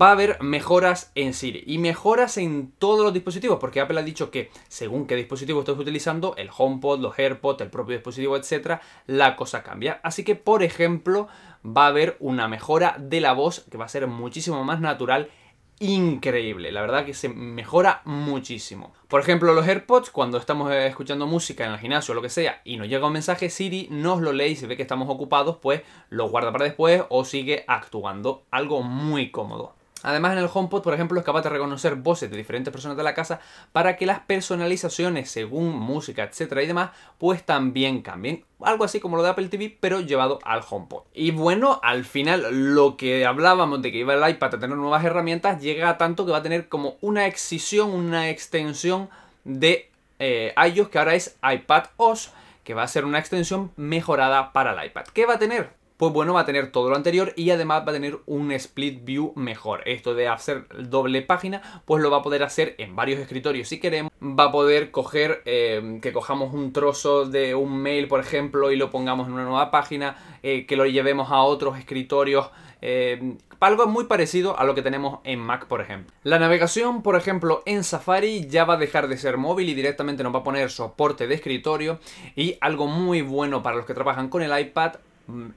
va 0.00 0.08
a 0.08 0.12
haber 0.12 0.42
mejoras 0.42 1.10
en 1.14 1.32
Siri 1.32 1.62
y 1.66 1.78
mejoras 1.78 2.36
en 2.36 2.72
todos 2.78 3.04
los 3.04 3.12
dispositivos, 3.12 3.58
porque 3.58 3.80
Apple 3.80 3.98
ha 3.98 4.02
dicho 4.02 4.30
que 4.30 4.50
según 4.68 5.06
qué 5.06 5.16
dispositivo 5.16 5.60
estés 5.60 5.78
utilizando, 5.78 6.34
el 6.36 6.50
HomePod, 6.56 7.00
los 7.00 7.18
AirPods, 7.18 7.62
el 7.62 7.70
propio 7.70 7.96
dispositivo, 7.96 8.36
etcétera, 8.36 8.80
la 9.06 9.36
cosa 9.36 9.62
cambia. 9.62 10.00
Así 10.02 10.24
que, 10.24 10.34
por 10.34 10.62
ejemplo, 10.62 11.28
va 11.64 11.84
a 11.84 11.88
haber 11.88 12.16
una 12.20 12.48
mejora 12.48 12.96
de 12.98 13.20
la 13.20 13.32
voz 13.32 13.66
que 13.70 13.78
va 13.78 13.86
a 13.86 13.88
ser 13.88 14.06
muchísimo 14.06 14.64
más 14.64 14.80
natural 14.80 15.30
increíble. 15.78 16.72
La 16.72 16.80
verdad 16.80 17.04
que 17.04 17.14
se 17.14 17.28
mejora 17.28 18.02
muchísimo. 18.04 18.92
Por 19.08 19.20
ejemplo, 19.20 19.52
los 19.52 19.66
AirPods, 19.66 20.10
cuando 20.10 20.38
estamos 20.38 20.72
escuchando 20.72 21.26
música 21.26 21.64
en 21.64 21.72
el 21.72 21.78
gimnasio 21.78 22.12
o 22.12 22.14
lo 22.14 22.22
que 22.22 22.30
sea 22.30 22.60
y 22.64 22.76
nos 22.76 22.88
llega 22.88 23.06
un 23.06 23.12
mensaje, 23.12 23.50
Siri 23.50 23.88
nos 23.90 24.20
lo 24.20 24.32
lee 24.32 24.52
y 24.52 24.56
si 24.56 24.66
ve 24.66 24.76
que 24.76 24.82
estamos 24.82 25.08
ocupados, 25.10 25.58
pues 25.58 25.82
lo 26.08 26.28
guarda 26.28 26.52
para 26.52 26.64
después 26.64 27.02
o 27.08 27.24
sigue 27.24 27.64
actuando. 27.66 28.44
Algo 28.50 28.82
muy 28.82 29.30
cómodo. 29.30 29.75
Además 30.02 30.32
en 30.32 30.38
el 30.38 30.50
HomePod, 30.52 30.82
por 30.82 30.94
ejemplo, 30.94 31.18
es 31.18 31.24
capaz 31.24 31.42
de 31.42 31.48
reconocer 31.48 31.94
voces 31.96 32.30
de 32.30 32.36
diferentes 32.36 32.70
personas 32.70 32.96
de 32.96 33.02
la 33.02 33.14
casa 33.14 33.40
para 33.72 33.96
que 33.96 34.06
las 34.06 34.20
personalizaciones 34.20 35.30
según 35.30 35.76
música, 35.76 36.22
etcétera 36.22 36.62
y 36.62 36.66
demás, 36.66 36.90
pues 37.18 37.44
también 37.44 38.02
cambien. 38.02 38.44
Algo 38.60 38.84
así 38.84 39.00
como 39.00 39.16
lo 39.16 39.22
de 39.22 39.30
Apple 39.30 39.48
TV, 39.48 39.76
pero 39.80 40.00
llevado 40.00 40.38
al 40.44 40.62
HomePod. 40.68 41.04
Y 41.14 41.30
bueno, 41.30 41.80
al 41.82 42.04
final 42.04 42.74
lo 42.74 42.96
que 42.96 43.24
hablábamos 43.24 43.82
de 43.82 43.90
que 43.90 43.98
iba 43.98 44.14
el 44.14 44.30
iPad 44.30 44.54
a 44.54 44.58
tener 44.60 44.76
nuevas 44.76 45.04
herramientas, 45.04 45.60
llega 45.62 45.88
a 45.88 45.98
tanto 45.98 46.26
que 46.26 46.32
va 46.32 46.38
a 46.38 46.42
tener 46.42 46.68
como 46.68 46.96
una 47.00 47.26
excisión, 47.26 47.90
una 47.90 48.28
extensión 48.28 49.08
de 49.44 49.90
eh, 50.18 50.54
iOS 50.72 50.88
que 50.88 50.98
ahora 50.98 51.14
es 51.14 51.36
iPad 51.42 51.84
OS, 51.96 52.32
que 52.64 52.74
va 52.74 52.82
a 52.82 52.88
ser 52.88 53.04
una 53.04 53.18
extensión 53.18 53.72
mejorada 53.76 54.52
para 54.52 54.72
el 54.72 54.86
iPad. 54.88 55.04
¿Qué 55.14 55.24
va 55.24 55.34
a 55.34 55.38
tener? 55.38 55.85
Pues 55.96 56.12
bueno, 56.12 56.34
va 56.34 56.40
a 56.40 56.46
tener 56.46 56.70
todo 56.72 56.90
lo 56.90 56.96
anterior 56.96 57.32
y 57.36 57.50
además 57.50 57.84
va 57.86 57.90
a 57.90 57.94
tener 57.94 58.18
un 58.26 58.52
split 58.52 59.04
view 59.04 59.32
mejor. 59.36 59.82
Esto 59.86 60.14
de 60.14 60.28
hacer 60.28 60.66
doble 60.88 61.22
página, 61.22 61.82
pues 61.84 62.02
lo 62.02 62.10
va 62.10 62.18
a 62.18 62.22
poder 62.22 62.42
hacer 62.42 62.74
en 62.78 62.94
varios 62.96 63.20
escritorios 63.20 63.68
si 63.68 63.80
queremos. 63.80 64.12
Va 64.22 64.44
a 64.44 64.52
poder 64.52 64.90
coger, 64.90 65.42
eh, 65.44 65.98
que 66.02 66.12
cojamos 66.12 66.52
un 66.52 66.72
trozo 66.72 67.24
de 67.24 67.54
un 67.54 67.78
mail, 67.78 68.08
por 68.08 68.20
ejemplo, 68.20 68.70
y 68.72 68.76
lo 68.76 68.90
pongamos 68.90 69.26
en 69.28 69.34
una 69.34 69.44
nueva 69.44 69.70
página, 69.70 70.38
eh, 70.42 70.66
que 70.66 70.76
lo 70.76 70.86
llevemos 70.86 71.30
a 71.30 71.40
otros 71.40 71.78
escritorios. 71.78 72.50
Eh, 72.82 73.36
algo 73.58 73.86
muy 73.86 74.04
parecido 74.04 74.58
a 74.58 74.64
lo 74.64 74.74
que 74.74 74.82
tenemos 74.82 75.20
en 75.24 75.38
Mac, 75.38 75.66
por 75.66 75.80
ejemplo. 75.80 76.12
La 76.22 76.38
navegación, 76.38 77.02
por 77.02 77.16
ejemplo, 77.16 77.62
en 77.64 77.84
Safari 77.84 78.46
ya 78.48 78.64
va 78.64 78.74
a 78.74 78.78
dejar 78.78 79.08
de 79.08 79.16
ser 79.16 79.38
móvil 79.38 79.70
y 79.70 79.74
directamente 79.74 80.22
nos 80.22 80.34
va 80.34 80.40
a 80.40 80.44
poner 80.44 80.70
soporte 80.70 81.26
de 81.26 81.34
escritorio. 81.34 81.98
Y 82.34 82.58
algo 82.60 82.86
muy 82.86 83.22
bueno 83.22 83.62
para 83.62 83.76
los 83.76 83.86
que 83.86 83.94
trabajan 83.94 84.28
con 84.28 84.42
el 84.42 84.58
iPad, 84.58 84.96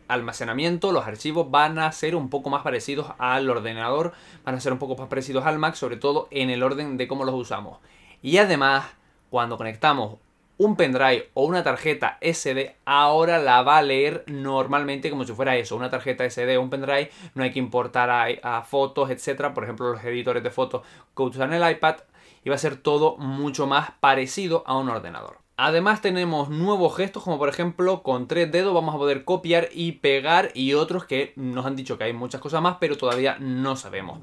almacenamiento, 0.08 0.92
los 0.92 1.06
archivos 1.06 1.50
van 1.50 1.80
a 1.80 1.92
ser 1.92 2.16
un 2.16 2.30
poco 2.30 2.50
más 2.50 2.64
parecidos 2.64 3.12
al 3.18 3.50
ordenador, 3.50 4.14
van 4.44 4.56
a 4.56 4.60
ser 4.60 4.74
un 4.74 4.80
poco 4.80 4.96
más 4.96 5.08
parecidos 5.08 5.46
al 5.46 5.60
Mac, 5.60 5.76
sobre 5.76 5.98
todo 5.98 6.28
en 6.32 6.50
el 6.50 6.64
orden 6.64 6.98
de 6.98 7.08
cómo 7.08 7.26
los 7.26 7.36
usamos. 7.36 7.80
Y 8.22 8.38
además, 8.38 8.86
cuando 9.30 9.58
conectamos 9.58 10.18
un 10.60 10.76
pendrive 10.76 11.30
o 11.36 11.46
una 11.46 11.64
tarjeta 11.64 12.18
SD, 12.22 12.76
ahora 12.84 13.40
la 13.40 13.62
va 13.64 13.78
a 13.78 13.82
leer 13.82 14.26
normalmente 14.28 15.10
como 15.10 15.24
si 15.24 15.32
fuera 15.32 15.56
eso, 15.56 15.78
una 15.78 15.90
tarjeta 15.90 16.30
SD 16.30 16.58
o 16.58 16.62
un 16.62 16.70
pendrive, 16.70 17.12
no 17.34 17.44
hay 17.44 17.52
que 17.52 17.60
importar 17.60 18.10
a, 18.44 18.62
fotos, 18.64 19.10
etcétera, 19.10 19.54
por 19.54 19.64
ejemplo 19.64 19.94
los 19.94 20.04
editores 20.04 20.44
de 20.44 20.52
fotos 20.52 20.86
que 21.16 21.24
usan 21.24 21.54
el 21.54 21.72
iPad, 21.72 21.96
y 22.44 22.50
va 22.50 22.56
a 22.56 22.60
ser 22.60 22.76
todo 22.76 23.18
mucho 23.18 23.68
más 23.68 23.92
parecido 24.02 24.64
a 24.66 24.78
un 24.78 24.90
ordenador. 24.90 25.38
Además 25.62 26.02
tenemos 26.02 26.50
nuevos 26.50 26.96
gestos 26.96 27.22
como 27.22 27.38
por 27.38 27.50
ejemplo 27.50 28.02
con 28.02 28.30
tres 28.30 28.50
dedos 28.50 28.74
vamos 28.74 28.96
a 28.96 28.98
poder 28.98 29.26
copiar 29.26 29.68
y 29.74 29.92
pegar 29.92 30.52
y 30.54 30.74
otros 30.74 31.04
que 31.04 31.34
nos 31.36 31.66
han 31.66 31.76
dicho 31.76 31.98
que 31.98 32.06
hay 32.06 32.14
muchas 32.14 32.40
cosas 32.40 32.62
más 32.62 32.78
pero 32.80 32.98
todavía 32.98 33.36
no 33.42 33.76
sabemos. 33.76 34.20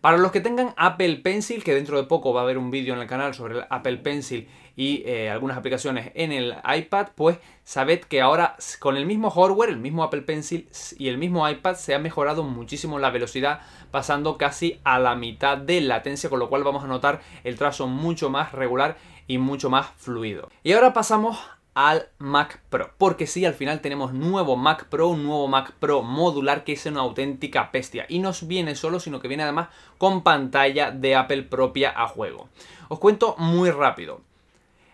Para 0.00 0.16
los 0.16 0.32
que 0.32 0.40
tengan 0.40 0.72
Apple 0.78 1.16
Pencil, 1.16 1.62
que 1.62 1.74
dentro 1.74 1.98
de 1.98 2.04
poco 2.04 2.32
va 2.32 2.40
a 2.40 2.44
haber 2.44 2.56
un 2.56 2.70
vídeo 2.70 2.94
en 2.94 3.00
el 3.00 3.06
canal 3.06 3.34
sobre 3.34 3.58
el 3.58 3.64
Apple 3.68 3.98
Pencil 3.98 4.48
y 4.74 5.02
eh, 5.04 5.28
algunas 5.28 5.58
aplicaciones 5.58 6.10
en 6.14 6.32
el 6.32 6.56
iPad, 6.64 7.08
pues 7.14 7.38
sabed 7.64 8.00
que 8.00 8.22
ahora 8.22 8.56
con 8.78 8.96
el 8.96 9.04
mismo 9.04 9.28
hardware, 9.28 9.68
el 9.68 9.76
mismo 9.76 10.02
Apple 10.02 10.22
Pencil 10.22 10.70
y 10.98 11.08
el 11.08 11.18
mismo 11.18 11.46
iPad 11.46 11.74
se 11.74 11.94
ha 11.94 11.98
mejorado 11.98 12.44
muchísimo 12.44 12.98
la 12.98 13.10
velocidad, 13.10 13.60
pasando 13.90 14.38
casi 14.38 14.80
a 14.84 14.98
la 14.98 15.16
mitad 15.16 15.58
de 15.58 15.82
latencia, 15.82 16.30
con 16.30 16.38
lo 16.38 16.48
cual 16.48 16.64
vamos 16.64 16.82
a 16.82 16.86
notar 16.86 17.20
el 17.44 17.56
trazo 17.56 17.86
mucho 17.86 18.30
más 18.30 18.52
regular 18.52 18.96
y 19.26 19.36
mucho 19.36 19.68
más 19.68 19.88
fluido. 19.98 20.48
Y 20.62 20.72
ahora 20.72 20.94
pasamos 20.94 21.38
al 21.74 22.08
Mac 22.18 22.60
Pro, 22.68 22.90
porque 22.98 23.26
sí, 23.26 23.44
al 23.44 23.54
final 23.54 23.80
tenemos 23.80 24.12
nuevo 24.12 24.56
Mac 24.56 24.86
Pro, 24.88 25.08
un 25.08 25.24
nuevo 25.24 25.48
Mac 25.48 25.72
Pro 25.78 26.02
modular 26.02 26.64
que 26.64 26.72
es 26.72 26.86
una 26.86 27.00
auténtica 27.00 27.70
bestia 27.72 28.06
y 28.08 28.18
no 28.18 28.32
viene 28.42 28.74
solo, 28.74 29.00
sino 29.00 29.20
que 29.20 29.28
viene 29.28 29.44
además 29.44 29.68
con 29.98 30.22
pantalla 30.22 30.90
de 30.90 31.14
Apple 31.14 31.44
propia 31.44 31.92
a 31.96 32.08
juego. 32.08 32.48
Os 32.88 32.98
cuento 32.98 33.36
muy 33.38 33.70
rápido. 33.70 34.20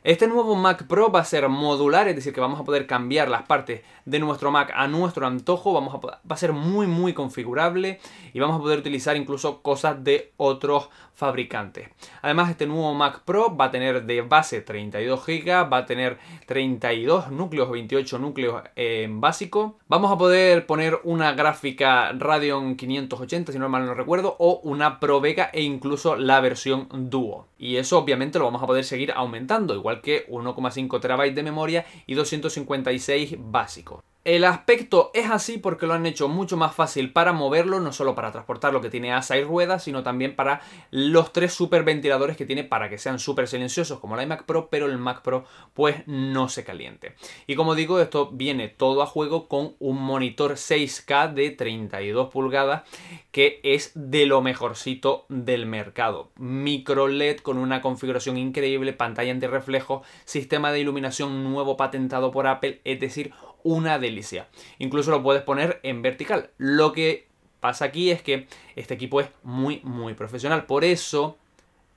Este 0.07 0.29
nuevo 0.29 0.55
Mac 0.55 0.87
Pro 0.87 1.11
va 1.11 1.19
a 1.19 1.25
ser 1.25 1.49
modular, 1.49 2.07
es 2.07 2.15
decir, 2.15 2.33
que 2.33 2.41
vamos 2.41 2.61
a 2.61 2.65
poder 2.65 2.87
cambiar 2.87 3.29
las 3.29 3.43
partes 3.43 3.83
de 4.05 4.21
nuestro 4.21 4.53
Mac 4.53 4.71
a 4.73 4.87
nuestro 4.87 5.27
antojo, 5.27 5.73
vamos 5.73 5.93
a, 5.95 5.99
va 5.99 6.21
a 6.29 6.37
ser 6.37 6.53
muy 6.53 6.87
muy 6.87 7.13
configurable 7.13 7.99
y 8.33 8.39
vamos 8.39 8.57
a 8.57 8.61
poder 8.61 8.79
utilizar 8.79 9.17
incluso 9.17 9.63
cosas 9.63 10.05
de 10.05 10.33
otros 10.37 10.91
fabricantes. 11.17 11.89
Además, 12.23 12.51
este 12.51 12.67
nuevo 12.67 12.95
Mac 12.95 13.23
Pro 13.25 13.57
va 13.57 13.67
a 13.67 13.71
tener 13.71 14.05
de 14.05 14.21
base 14.21 14.61
32 14.61 15.27
GB, 15.27 15.73
va 15.73 15.79
a 15.79 15.87
tener 15.87 16.19
32 16.47 17.31
núcleos, 17.31 17.71
28 17.71 18.19
núcleos 18.19 18.63
en 18.77 19.21
básico. 19.21 19.79
Vamos 19.89 20.13
a 20.13 20.19
poder 20.19 20.67
poner 20.67 21.01
una 21.05 21.33
gráfica 21.33 22.13
Radeon 22.13 22.77
580, 22.77 23.53
si 23.53 23.59
no 23.59 23.69
mal 23.69 23.87
no 23.87 23.95
recuerdo, 23.95 24.37
o 24.39 24.61
una 24.63 25.01
Pro 25.01 25.21
Vega 25.21 25.51
e 25.53 25.63
incluso 25.63 26.17
la 26.17 26.41
versión 26.41 26.89
Duo. 27.11 27.47
Y 27.59 27.77
eso 27.77 27.99
obviamente 27.99 28.39
lo 28.39 28.45
vamos 28.45 28.63
a 28.63 28.67
poder 28.67 28.85
seguir 28.85 29.13
aumentando, 29.13 29.75
igual 29.75 30.03
que 30.03 30.27
1,5 30.29 31.01
TB 31.01 31.35
de 31.35 31.43
memoria 31.43 31.87
y 32.07 32.15
256 32.15 33.37
básico. 33.39 34.03
El 34.27 34.43
aspecto 34.43 35.13
es 35.15 35.31
así 35.31 35.57
porque 35.57 35.87
lo 35.87 35.95
han 35.95 36.05
hecho 36.05 36.27
mucho 36.27 36.57
más 36.57 36.75
fácil 36.75 37.13
para 37.13 37.33
moverlo, 37.33 37.79
no 37.79 37.93
solo 37.93 38.17
para 38.17 38.33
transportar 38.33 38.73
lo 38.73 38.81
que 38.81 38.91
tiene 38.91 39.13
asa 39.13 39.37
y 39.37 39.45
ruedas, 39.45 39.85
sino 39.85 40.03
también 40.03 40.35
para 40.35 40.63
los 40.91 41.33
tres 41.33 41.53
super 41.53 41.85
ventiladores 41.85 42.37
que 42.37 42.45
tiene 42.45 42.65
para 42.65 42.91
que 42.91 42.99
sean 42.99 43.21
súper 43.21 43.47
silenciosos 43.47 44.01
como 44.01 44.17
la 44.17 44.25
iMac 44.25 44.43
Pro, 44.43 44.69
pero 44.69 44.87
el 44.87 44.99
Mac 44.99 45.23
Pro 45.23 45.45
pues 45.75 46.03
no 46.07 46.49
se 46.49 46.65
caliente. 46.65 47.15
Y 47.47 47.55
como 47.55 47.77
digo, 47.77 48.01
esto 48.01 48.31
viene 48.33 48.67
todo 48.67 49.01
a 49.01 49.07
juego 49.07 49.47
con 49.47 49.77
un 49.79 50.03
monitor 50.03 50.55
6K 50.55 51.33
de 51.33 51.51
32 51.53 52.29
pulgadas 52.29 52.83
que 53.31 53.61
es 53.63 53.93
de 53.95 54.27
lo 54.27 54.43
mejorcito 54.43 55.27
del 55.29 55.67
mercado. 55.67 56.33
Micro 56.35 57.07
LED 57.07 57.37
con 57.39 57.59
una 57.59 57.81
configuración 57.81 58.39
increíble, 58.39 58.93
pantalla 58.93 59.31
antirreflejo, 59.31 60.03
sistema 60.25 60.73
de 60.73 60.81
iluminación 60.81 61.45
nuevo 61.45 61.77
patentado 61.77 62.33
por 62.33 62.49
Apple, 62.49 62.81
es 62.83 62.99
decir, 62.99 63.33
una 63.67 63.99
delicia. 63.99 64.47
Incluso 64.79 65.11
lo 65.11 65.23
puedes 65.23 65.43
poner 65.43 65.81
en 65.83 66.01
vertical. 66.01 66.51
Lo 66.57 66.93
que 66.93 67.27
pasa 67.59 67.87
aquí 67.87 68.13
es 68.13 68.23
que 68.23 68.47
este 68.77 68.95
equipo 68.95 69.21
es 69.21 69.29
muy, 69.43 69.81
muy 69.83 70.15
profesional. 70.15 70.67
Por 70.67 70.85
eso 70.85 71.37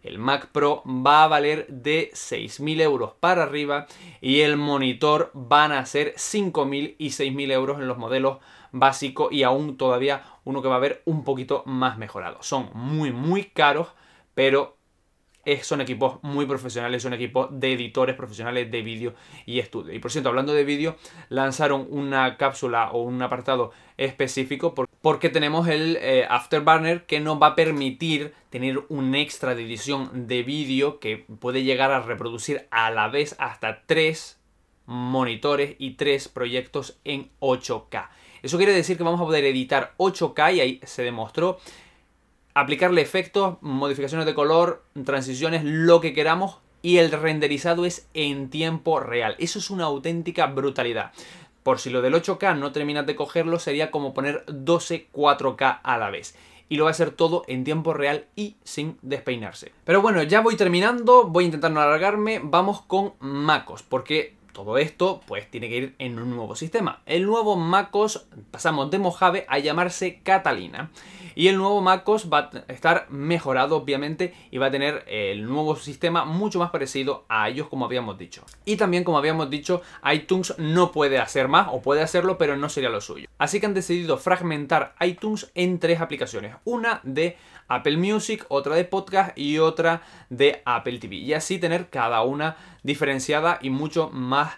el 0.01 0.17
Mac 0.17 0.47
Pro 0.47 0.81
va 0.85 1.23
a 1.23 1.27
valer 1.27 1.67
de 1.67 2.09
6.000 2.13 2.81
euros 2.81 3.11
para 3.19 3.43
arriba 3.43 3.85
y 4.19 4.39
el 4.41 4.57
monitor 4.57 5.29
van 5.33 5.71
a 5.71 5.85
ser 5.85 6.15
5.000 6.15 6.95
y 6.97 7.09
6.000 7.09 7.51
euros 7.51 7.79
en 7.79 7.87
los 7.87 7.99
modelos 7.99 8.39
básicos 8.71 9.31
y 9.31 9.43
aún 9.43 9.77
todavía 9.77 10.23
uno 10.45 10.63
que 10.63 10.69
va 10.69 10.77
a 10.77 10.79
ver 10.79 11.03
un 11.05 11.23
poquito 11.23 11.61
más 11.67 11.99
mejorado. 11.99 12.41
Son 12.41 12.69
muy, 12.73 13.11
muy 13.11 13.45
caros, 13.45 13.89
pero 14.33 14.78
son 15.63 15.81
equipos 15.81 16.19
muy 16.21 16.45
profesionales, 16.45 17.03
son 17.03 17.13
equipos 17.13 17.47
de 17.51 17.73
editores 17.73 18.15
profesionales 18.15 18.69
de 18.71 18.81
vídeo 18.81 19.13
y 19.45 19.59
estudio. 19.59 19.93
Y 19.93 19.99
por 19.99 20.11
cierto, 20.11 20.29
hablando 20.29 20.53
de 20.53 20.63
vídeo, 20.63 20.95
lanzaron 21.29 21.87
una 21.89 22.37
cápsula 22.37 22.91
o 22.91 23.01
un 23.01 23.21
apartado 23.21 23.71
específico 23.97 24.73
porque 25.01 25.29
tenemos 25.29 25.67
el 25.67 25.97
eh, 26.01 26.25
Afterburner 26.29 27.05
que 27.05 27.19
nos 27.19 27.41
va 27.41 27.47
a 27.47 27.55
permitir 27.55 28.33
tener 28.49 28.83
un 28.89 29.15
extra 29.15 29.55
de 29.55 29.63
edición 29.63 30.27
de 30.27 30.43
vídeo 30.43 30.99
que 30.99 31.25
puede 31.39 31.63
llegar 31.63 31.91
a 31.91 32.01
reproducir 32.01 32.67
a 32.71 32.91
la 32.91 33.07
vez 33.07 33.35
hasta 33.39 33.83
tres 33.85 34.39
monitores 34.85 35.75
y 35.77 35.91
tres 35.91 36.27
proyectos 36.27 36.99
en 37.03 37.29
8K. 37.39 38.09
Eso 38.41 38.57
quiere 38.57 38.73
decir 38.73 38.97
que 38.97 39.03
vamos 39.03 39.21
a 39.21 39.25
poder 39.25 39.45
editar 39.45 39.93
8K 39.97 40.55
y 40.55 40.59
ahí 40.61 40.81
se 40.83 41.03
demostró 41.03 41.59
aplicarle 42.59 43.01
efectos, 43.01 43.57
modificaciones 43.61 44.25
de 44.25 44.33
color, 44.33 44.83
transiciones, 45.05 45.63
lo 45.63 46.01
que 46.01 46.13
queramos 46.13 46.59
y 46.81 46.97
el 46.97 47.11
renderizado 47.11 47.85
es 47.85 48.07
en 48.13 48.49
tiempo 48.49 48.99
real. 48.99 49.35
Eso 49.39 49.59
es 49.59 49.69
una 49.69 49.85
auténtica 49.85 50.47
brutalidad. 50.47 51.11
Por 51.63 51.79
si 51.79 51.89
lo 51.89 52.01
del 52.01 52.13
8K 52.13 52.57
no 52.57 52.71
terminas 52.71 53.05
de 53.05 53.15
cogerlo, 53.15 53.59
sería 53.59 53.91
como 53.91 54.13
poner 54.13 54.43
12 54.47 55.09
4K 55.11 55.81
a 55.83 55.97
la 55.97 56.09
vez. 56.09 56.35
Y 56.69 56.77
lo 56.77 56.85
va 56.85 56.91
a 56.91 56.91
hacer 56.91 57.11
todo 57.11 57.43
en 57.47 57.63
tiempo 57.63 57.93
real 57.93 58.27
y 58.35 58.55
sin 58.63 58.97
despeinarse. 59.01 59.71
Pero 59.85 60.01
bueno, 60.01 60.21
ya 60.23 60.41
voy 60.41 60.55
terminando, 60.55 61.25
voy 61.27 61.43
a 61.43 61.47
intentar 61.47 61.71
no 61.71 61.81
alargarme. 61.81 62.39
Vamos 62.43 62.81
con 62.83 63.13
MacOS, 63.19 63.83
porque 63.83 64.35
todo 64.63 64.77
esto 64.77 65.21
pues 65.25 65.49
tiene 65.49 65.69
que 65.69 65.77
ir 65.77 65.95
en 65.99 66.19
un 66.19 66.35
nuevo 66.35 66.55
sistema. 66.55 67.01
El 67.05 67.25
nuevo 67.25 67.55
MacOS 67.55 68.27
pasamos 68.51 68.91
de 68.91 68.99
Mojave 68.99 69.45
a 69.47 69.57
llamarse 69.59 70.19
Catalina. 70.21 70.91
Y 71.35 71.47
el 71.47 71.57
nuevo 71.57 71.79
MacOS 71.79 72.29
va 72.31 72.49
a 72.67 72.71
estar 72.73 73.09
mejorado 73.09 73.77
obviamente 73.77 74.33
y 74.51 74.57
va 74.57 74.65
a 74.65 74.71
tener 74.71 75.05
el 75.07 75.45
nuevo 75.45 75.77
sistema 75.77 76.25
mucho 76.25 76.59
más 76.59 76.71
parecido 76.71 77.23
a 77.29 77.47
ellos 77.47 77.69
como 77.69 77.85
habíamos 77.85 78.17
dicho. 78.17 78.43
Y 78.65 78.75
también 78.75 79.05
como 79.05 79.17
habíamos 79.17 79.49
dicho 79.49 79.81
iTunes 80.11 80.53
no 80.57 80.91
puede 80.91 81.17
hacer 81.19 81.47
más 81.47 81.69
o 81.71 81.81
puede 81.81 82.01
hacerlo 82.01 82.37
pero 82.37 82.57
no 82.57 82.67
sería 82.67 82.89
lo 82.89 82.99
suyo. 82.99 83.29
Así 83.37 83.61
que 83.61 83.67
han 83.67 83.73
decidido 83.73 84.17
fragmentar 84.17 84.95
iTunes 84.99 85.49
en 85.55 85.79
tres 85.79 86.01
aplicaciones. 86.01 86.55
Una 86.65 86.99
de 87.03 87.37
Apple 87.69 87.97
Music, 87.97 88.45
otra 88.49 88.75
de 88.75 88.83
podcast 88.83 89.37
y 89.37 89.59
otra 89.59 90.01
de 90.29 90.61
Apple 90.65 90.99
TV. 90.99 91.15
Y 91.15 91.33
así 91.33 91.59
tener 91.59 91.89
cada 91.89 92.21
una 92.23 92.57
diferenciada 92.83 93.59
y 93.61 93.69
mucho 93.69 94.09
más, 94.11 94.55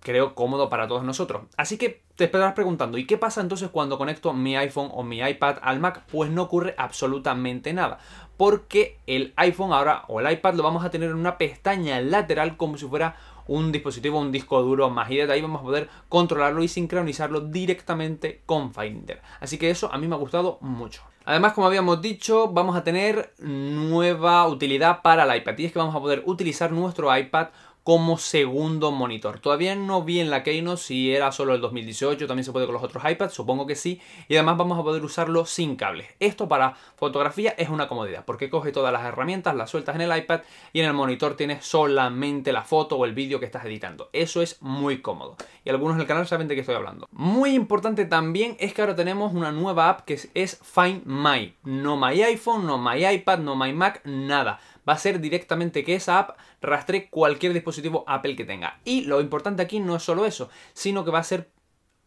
creo, 0.00 0.34
cómodo 0.34 0.68
para 0.68 0.86
todos 0.86 1.04
nosotros. 1.04 1.44
Así 1.56 1.78
que 1.78 2.02
te 2.16 2.24
estarás 2.24 2.52
preguntando, 2.52 2.98
¿y 2.98 3.06
qué 3.06 3.16
pasa 3.16 3.40
entonces 3.40 3.70
cuando 3.70 3.96
conecto 3.96 4.34
mi 4.34 4.54
iPhone 4.56 4.90
o 4.92 5.02
mi 5.02 5.20
iPad 5.20 5.56
al 5.62 5.80
Mac? 5.80 6.02
Pues 6.12 6.30
no 6.30 6.42
ocurre 6.42 6.74
absolutamente 6.76 7.72
nada. 7.72 7.98
Porque 8.36 8.98
el 9.06 9.32
iPhone 9.36 9.72
ahora 9.72 10.04
o 10.08 10.20
el 10.20 10.30
iPad 10.30 10.54
lo 10.54 10.62
vamos 10.62 10.84
a 10.84 10.90
tener 10.90 11.10
en 11.10 11.16
una 11.16 11.38
pestaña 11.38 12.00
lateral 12.00 12.56
como 12.58 12.76
si 12.76 12.86
fuera 12.86 13.16
un 13.46 13.72
dispositivo, 13.72 14.20
un 14.20 14.32
disco 14.32 14.62
duro 14.62 14.90
más 14.90 15.10
y 15.10 15.16
de 15.16 15.32
ahí 15.32 15.40
vamos 15.40 15.60
a 15.60 15.64
poder 15.64 15.88
controlarlo 16.08 16.62
y 16.62 16.68
sincronizarlo 16.68 17.40
directamente 17.40 18.42
con 18.46 18.72
Finder. 18.72 19.20
Así 19.40 19.58
que 19.58 19.70
eso 19.70 19.92
a 19.92 19.98
mí 19.98 20.06
me 20.06 20.14
ha 20.14 20.18
gustado 20.18 20.58
mucho. 20.60 21.02
Además, 21.24 21.52
como 21.52 21.66
habíamos 21.66 22.00
dicho, 22.00 22.48
vamos 22.48 22.76
a 22.76 22.84
tener 22.84 23.34
nueva 23.38 24.46
utilidad 24.48 25.02
para 25.02 25.24
el 25.24 25.40
iPad. 25.40 25.58
Y 25.58 25.66
es 25.66 25.72
que 25.72 25.78
vamos 25.78 25.94
a 25.94 26.00
poder 26.00 26.22
utilizar 26.26 26.72
nuestro 26.72 27.16
iPad 27.16 27.48
como 27.84 28.18
segundo 28.18 28.90
monitor. 28.90 29.40
Todavía 29.40 29.74
no 29.74 30.02
vi 30.02 30.20
en 30.20 30.30
la 30.30 30.42
Keynote 30.42 30.80
si 30.80 31.14
era 31.14 31.32
solo 31.32 31.54
el 31.54 31.60
2018, 31.60 32.26
también 32.26 32.44
se 32.44 32.52
puede 32.52 32.66
con 32.66 32.74
los 32.74 32.82
otros 32.82 33.02
iPads, 33.08 33.34
supongo 33.34 33.66
que 33.66 33.74
sí, 33.74 34.00
y 34.28 34.36
además 34.36 34.58
vamos 34.58 34.78
a 34.78 34.82
poder 34.82 35.04
usarlo 35.04 35.46
sin 35.46 35.76
cables. 35.76 36.08
Esto 36.20 36.48
para 36.48 36.74
fotografía 36.96 37.54
es 37.56 37.68
una 37.68 37.88
comodidad, 37.88 38.24
porque 38.24 38.50
coge 38.50 38.72
todas 38.72 38.92
las 38.92 39.04
herramientas, 39.04 39.54
las 39.54 39.70
sueltas 39.70 39.94
en 39.94 40.02
el 40.02 40.16
iPad 40.16 40.40
y 40.72 40.80
en 40.80 40.86
el 40.86 40.92
monitor 40.92 41.36
tienes 41.36 41.64
solamente 41.64 42.52
la 42.52 42.62
foto 42.62 42.96
o 42.96 43.04
el 43.04 43.14
vídeo 43.14 43.40
que 43.40 43.46
estás 43.46 43.64
editando. 43.64 44.10
Eso 44.12 44.42
es 44.42 44.60
muy 44.60 45.00
cómodo. 45.00 45.36
Y 45.64 45.70
algunos 45.70 45.96
del 45.96 46.06
canal 46.06 46.26
saben 46.26 46.48
de 46.48 46.54
qué 46.54 46.60
estoy 46.60 46.76
hablando. 46.76 47.08
Muy 47.12 47.54
importante 47.54 48.04
también 48.04 48.56
es 48.60 48.74
que 48.74 48.82
ahora 48.82 48.94
tenemos 48.94 49.32
una 49.34 49.52
nueva 49.52 49.88
app 49.88 50.02
que 50.02 50.20
es 50.34 50.60
Find 50.62 51.04
My. 51.04 51.54
No 51.64 51.96
My 51.96 52.22
iPhone, 52.22 52.66
no 52.66 52.78
My 52.78 53.06
iPad, 53.06 53.38
no 53.38 53.56
My 53.56 53.72
Mac, 53.72 54.02
nada 54.04 54.60
va 54.88 54.94
a 54.94 54.98
ser 54.98 55.20
directamente 55.20 55.84
que 55.84 55.94
esa 55.94 56.18
app 56.18 56.38
rastree 56.60 57.08
cualquier 57.08 57.52
dispositivo 57.52 58.04
Apple 58.06 58.36
que 58.36 58.44
tenga. 58.44 58.80
Y 58.84 59.02
lo 59.02 59.20
importante 59.20 59.62
aquí 59.62 59.80
no 59.80 59.96
es 59.96 60.02
solo 60.02 60.26
eso, 60.26 60.50
sino 60.72 61.04
que 61.04 61.10
va 61.10 61.18
a 61.18 61.24
ser 61.24 61.50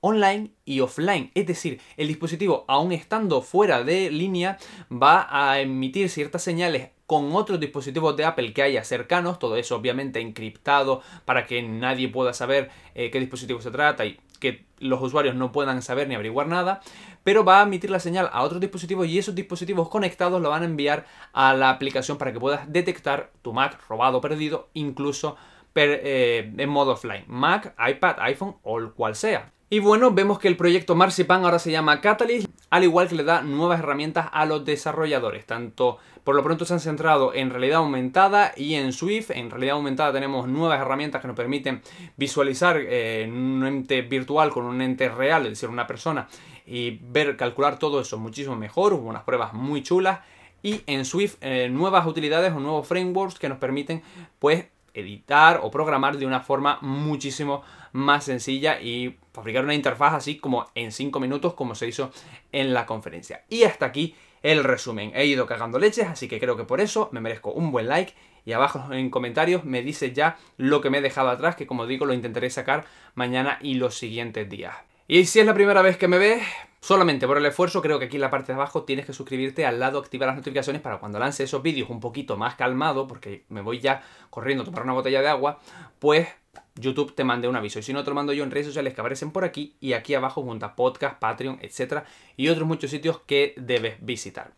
online 0.01 0.51
y 0.65 0.81
offline. 0.81 1.31
Es 1.33 1.47
decir, 1.47 1.79
el 1.95 2.09
dispositivo, 2.09 2.65
aún 2.67 2.91
estando 2.91 3.41
fuera 3.41 3.83
de 3.83 4.11
línea, 4.11 4.57
va 4.91 5.27
a 5.29 5.61
emitir 5.61 6.09
ciertas 6.09 6.43
señales 6.43 6.89
con 7.05 7.33
otros 7.35 7.59
dispositivos 7.59 8.15
de 8.17 8.25
Apple 8.25 8.53
que 8.53 8.63
haya 8.63 8.83
cercanos, 8.83 9.39
todo 9.39 9.55
eso 9.55 9.75
obviamente 9.75 10.19
encriptado 10.19 11.01
para 11.25 11.45
que 11.45 11.61
nadie 11.61 12.09
pueda 12.09 12.33
saber 12.33 12.69
eh, 12.95 13.11
qué 13.11 13.19
dispositivo 13.19 13.61
se 13.61 13.71
trata 13.71 14.05
y 14.05 14.19
que 14.43 14.65
los 14.79 15.01
usuarios 15.01 15.35
no 15.35 15.53
puedan 15.53 15.81
saber 15.81 16.09
ni 16.09 16.15
averiguar 16.15 16.47
nada, 16.47 16.81
pero 17.23 17.45
va 17.45 17.62
a 17.62 17.63
emitir 17.63 17.89
la 17.89 18.01
señal 18.01 18.29
a 18.33 18.43
otros 18.43 18.59
dispositivos 18.59 19.07
y 19.07 19.17
esos 19.17 19.33
dispositivos 19.33 19.88
conectados 19.88 20.41
lo 20.41 20.50
van 20.50 20.63
a 20.63 20.65
enviar 20.65 21.05
a 21.31 21.53
la 21.53 21.69
aplicación 21.69 22.17
para 22.17 22.33
que 22.33 22.41
puedas 22.41 22.69
detectar 22.69 23.31
tu 23.41 23.53
Mac 23.53 23.79
robado 23.88 24.19
perdido, 24.19 24.67
incluso 24.73 25.38
eh, 25.75 26.53
en 26.57 26.69
modo 26.69 26.91
offline. 26.91 27.23
Mac, 27.27 27.73
iPad, 27.79 28.17
iPhone 28.19 28.57
o 28.63 28.79
el 28.79 28.91
cual 28.91 29.15
sea. 29.15 29.53
Y 29.73 29.79
bueno, 29.79 30.11
vemos 30.11 30.37
que 30.37 30.47
el 30.47 30.55
proyecto 30.55 30.93
Marzipan 30.93 31.43
ahora 31.43 31.57
se 31.57 31.71
llama 31.71 31.99
Catalyst, 31.99 32.47
al 32.69 32.83
igual 32.83 33.07
que 33.07 33.15
le 33.15 33.23
da 33.23 33.41
nuevas 33.41 33.79
herramientas 33.79 34.27
a 34.31 34.45
los 34.45 34.63
desarrolladores. 34.63 35.47
Tanto 35.47 35.97
por 36.23 36.35
lo 36.35 36.43
pronto 36.43 36.63
se 36.63 36.75
han 36.75 36.79
centrado 36.79 37.33
en 37.33 37.49
realidad 37.49 37.77
aumentada 37.77 38.53
y 38.55 38.75
en 38.75 38.93
Swift. 38.93 39.31
En 39.31 39.49
realidad 39.49 39.73
aumentada 39.73 40.13
tenemos 40.13 40.47
nuevas 40.47 40.79
herramientas 40.79 41.23
que 41.23 41.27
nos 41.27 41.35
permiten 41.35 41.81
visualizar 42.17 42.77
eh, 42.79 43.27
un 43.27 43.65
ente 43.65 44.03
virtual 44.03 44.51
con 44.51 44.65
un 44.65 44.79
ente 44.79 45.09
real, 45.09 45.41
es 45.47 45.53
decir, 45.53 45.69
una 45.69 45.87
persona, 45.87 46.27
y 46.67 46.99
ver, 47.01 47.35
calcular 47.35 47.79
todo 47.79 47.99
eso 47.99 48.19
muchísimo 48.19 48.55
mejor. 48.55 48.93
Hubo 48.93 49.09
unas 49.09 49.23
pruebas 49.23 49.53
muy 49.53 49.81
chulas. 49.81 50.19
Y 50.61 50.81
en 50.85 51.03
Swift 51.03 51.37
eh, 51.41 51.67
nuevas 51.71 52.05
utilidades 52.05 52.53
o 52.53 52.59
nuevos 52.59 52.87
frameworks 52.87 53.39
que 53.39 53.49
nos 53.49 53.57
permiten 53.57 54.03
pues 54.37 54.67
editar 54.93 55.61
o 55.63 55.71
programar 55.71 56.17
de 56.17 56.27
una 56.27 56.41
forma 56.41 56.77
muchísimo 56.81 57.63
más 57.93 58.25
sencilla 58.25 58.81
y 58.81 59.17
fabricar 59.31 59.63
una 59.63 59.73
interfaz 59.73 60.13
así 60.13 60.38
como 60.38 60.67
en 60.75 60.91
5 60.91 61.19
minutos 61.19 61.53
como 61.53 61.75
se 61.75 61.88
hizo 61.88 62.12
en 62.51 62.73
la 62.73 62.85
conferencia. 62.85 63.45
Y 63.50 63.63
hasta 63.63 63.85
aquí 63.85 64.15
el 64.41 64.63
resumen. 64.63 65.12
He 65.15 65.25
ido 65.25 65.45
cagando 65.45 65.79
leches, 65.79 66.07
así 66.07 66.27
que 66.27 66.39
creo 66.39 66.57
que 66.57 66.65
por 66.65 66.81
eso 66.81 67.09
me 67.12 67.21
merezco 67.21 67.51
un 67.51 67.71
buen 67.71 67.88
like 67.88 68.13
y 68.45 68.51
abajo 68.51 68.91
en 68.91 69.09
comentarios 69.09 69.63
me 69.63 69.81
dice 69.81 70.12
ya 70.12 70.38
lo 70.57 70.81
que 70.81 70.89
me 70.89 70.97
he 70.97 71.01
dejado 71.01 71.29
atrás, 71.29 71.55
que 71.55 71.65
como 71.65 71.88
digo 71.88 72.05
lo 72.05 72.13
intentaré 72.13 72.50
sacar 72.50 72.85
mañana 73.15 73.57
y 73.62 73.75
los 73.75 73.95
siguientes 73.95 74.50
días. 74.50 74.75
Y 75.07 75.25
si 75.25 75.39
es 75.39 75.45
la 75.45 75.53
primera 75.53 75.81
vez 75.81 75.97
que 75.97 76.07
me 76.07 76.17
ves, 76.17 76.43
solamente 76.81 77.27
por 77.27 77.38
el 77.38 77.45
esfuerzo, 77.45 77.81
creo 77.81 78.00
que 78.00 78.05
aquí 78.05 78.17
en 78.17 78.21
la 78.21 78.29
parte 78.29 78.47
de 78.47 78.55
abajo 78.55 78.83
tienes 78.83 79.05
que 79.05 79.13
suscribirte 79.13 79.65
al 79.65 79.79
lado, 79.79 80.00
activar 80.00 80.27
las 80.27 80.35
notificaciones 80.35 80.81
para 80.81 80.97
cuando 80.97 81.19
lance 81.19 81.43
esos 81.43 81.62
vídeos 81.62 81.89
un 81.89 82.00
poquito 82.00 82.35
más 82.35 82.55
calmado, 82.55 83.07
porque 83.07 83.45
me 83.50 83.62
voy 83.62 83.79
ya 83.79 84.01
corriendo 84.29 84.63
a 84.63 84.65
tomar 84.65 84.83
una 84.83 84.93
botella 84.93 85.21
de 85.21 85.29
agua, 85.29 85.59
pues 86.00 86.27
YouTube 86.75 87.13
te 87.13 87.23
mande 87.23 87.47
un 87.47 87.55
aviso. 87.55 87.79
Y 87.79 87.83
si 87.83 87.93
no, 87.93 88.03
te 88.03 88.09
lo 88.09 88.15
mando 88.15 88.33
yo 88.33 88.43
en 88.43 88.51
redes 88.51 88.67
sociales 88.67 88.93
que 88.93 89.01
aparecen 89.01 89.31
por 89.31 89.43
aquí 89.43 89.75
y 89.79 89.93
aquí 89.93 90.13
abajo 90.13 90.41
junto 90.41 90.65
a 90.65 90.75
podcast, 90.75 91.19
Patreon, 91.19 91.59
etcétera, 91.61 92.05
y 92.37 92.49
otros 92.49 92.67
muchos 92.67 92.91
sitios 92.91 93.19
que 93.21 93.53
debes 93.57 93.97
visitar. 93.99 94.53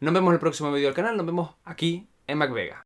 Nos 0.00 0.12
vemos 0.12 0.30
en 0.30 0.34
el 0.34 0.40
próximo 0.40 0.72
vídeo 0.72 0.88
del 0.88 0.94
canal, 0.94 1.16
nos 1.16 1.26
vemos 1.26 1.54
aquí 1.64 2.06
en 2.26 2.38
MacVega. 2.38 2.82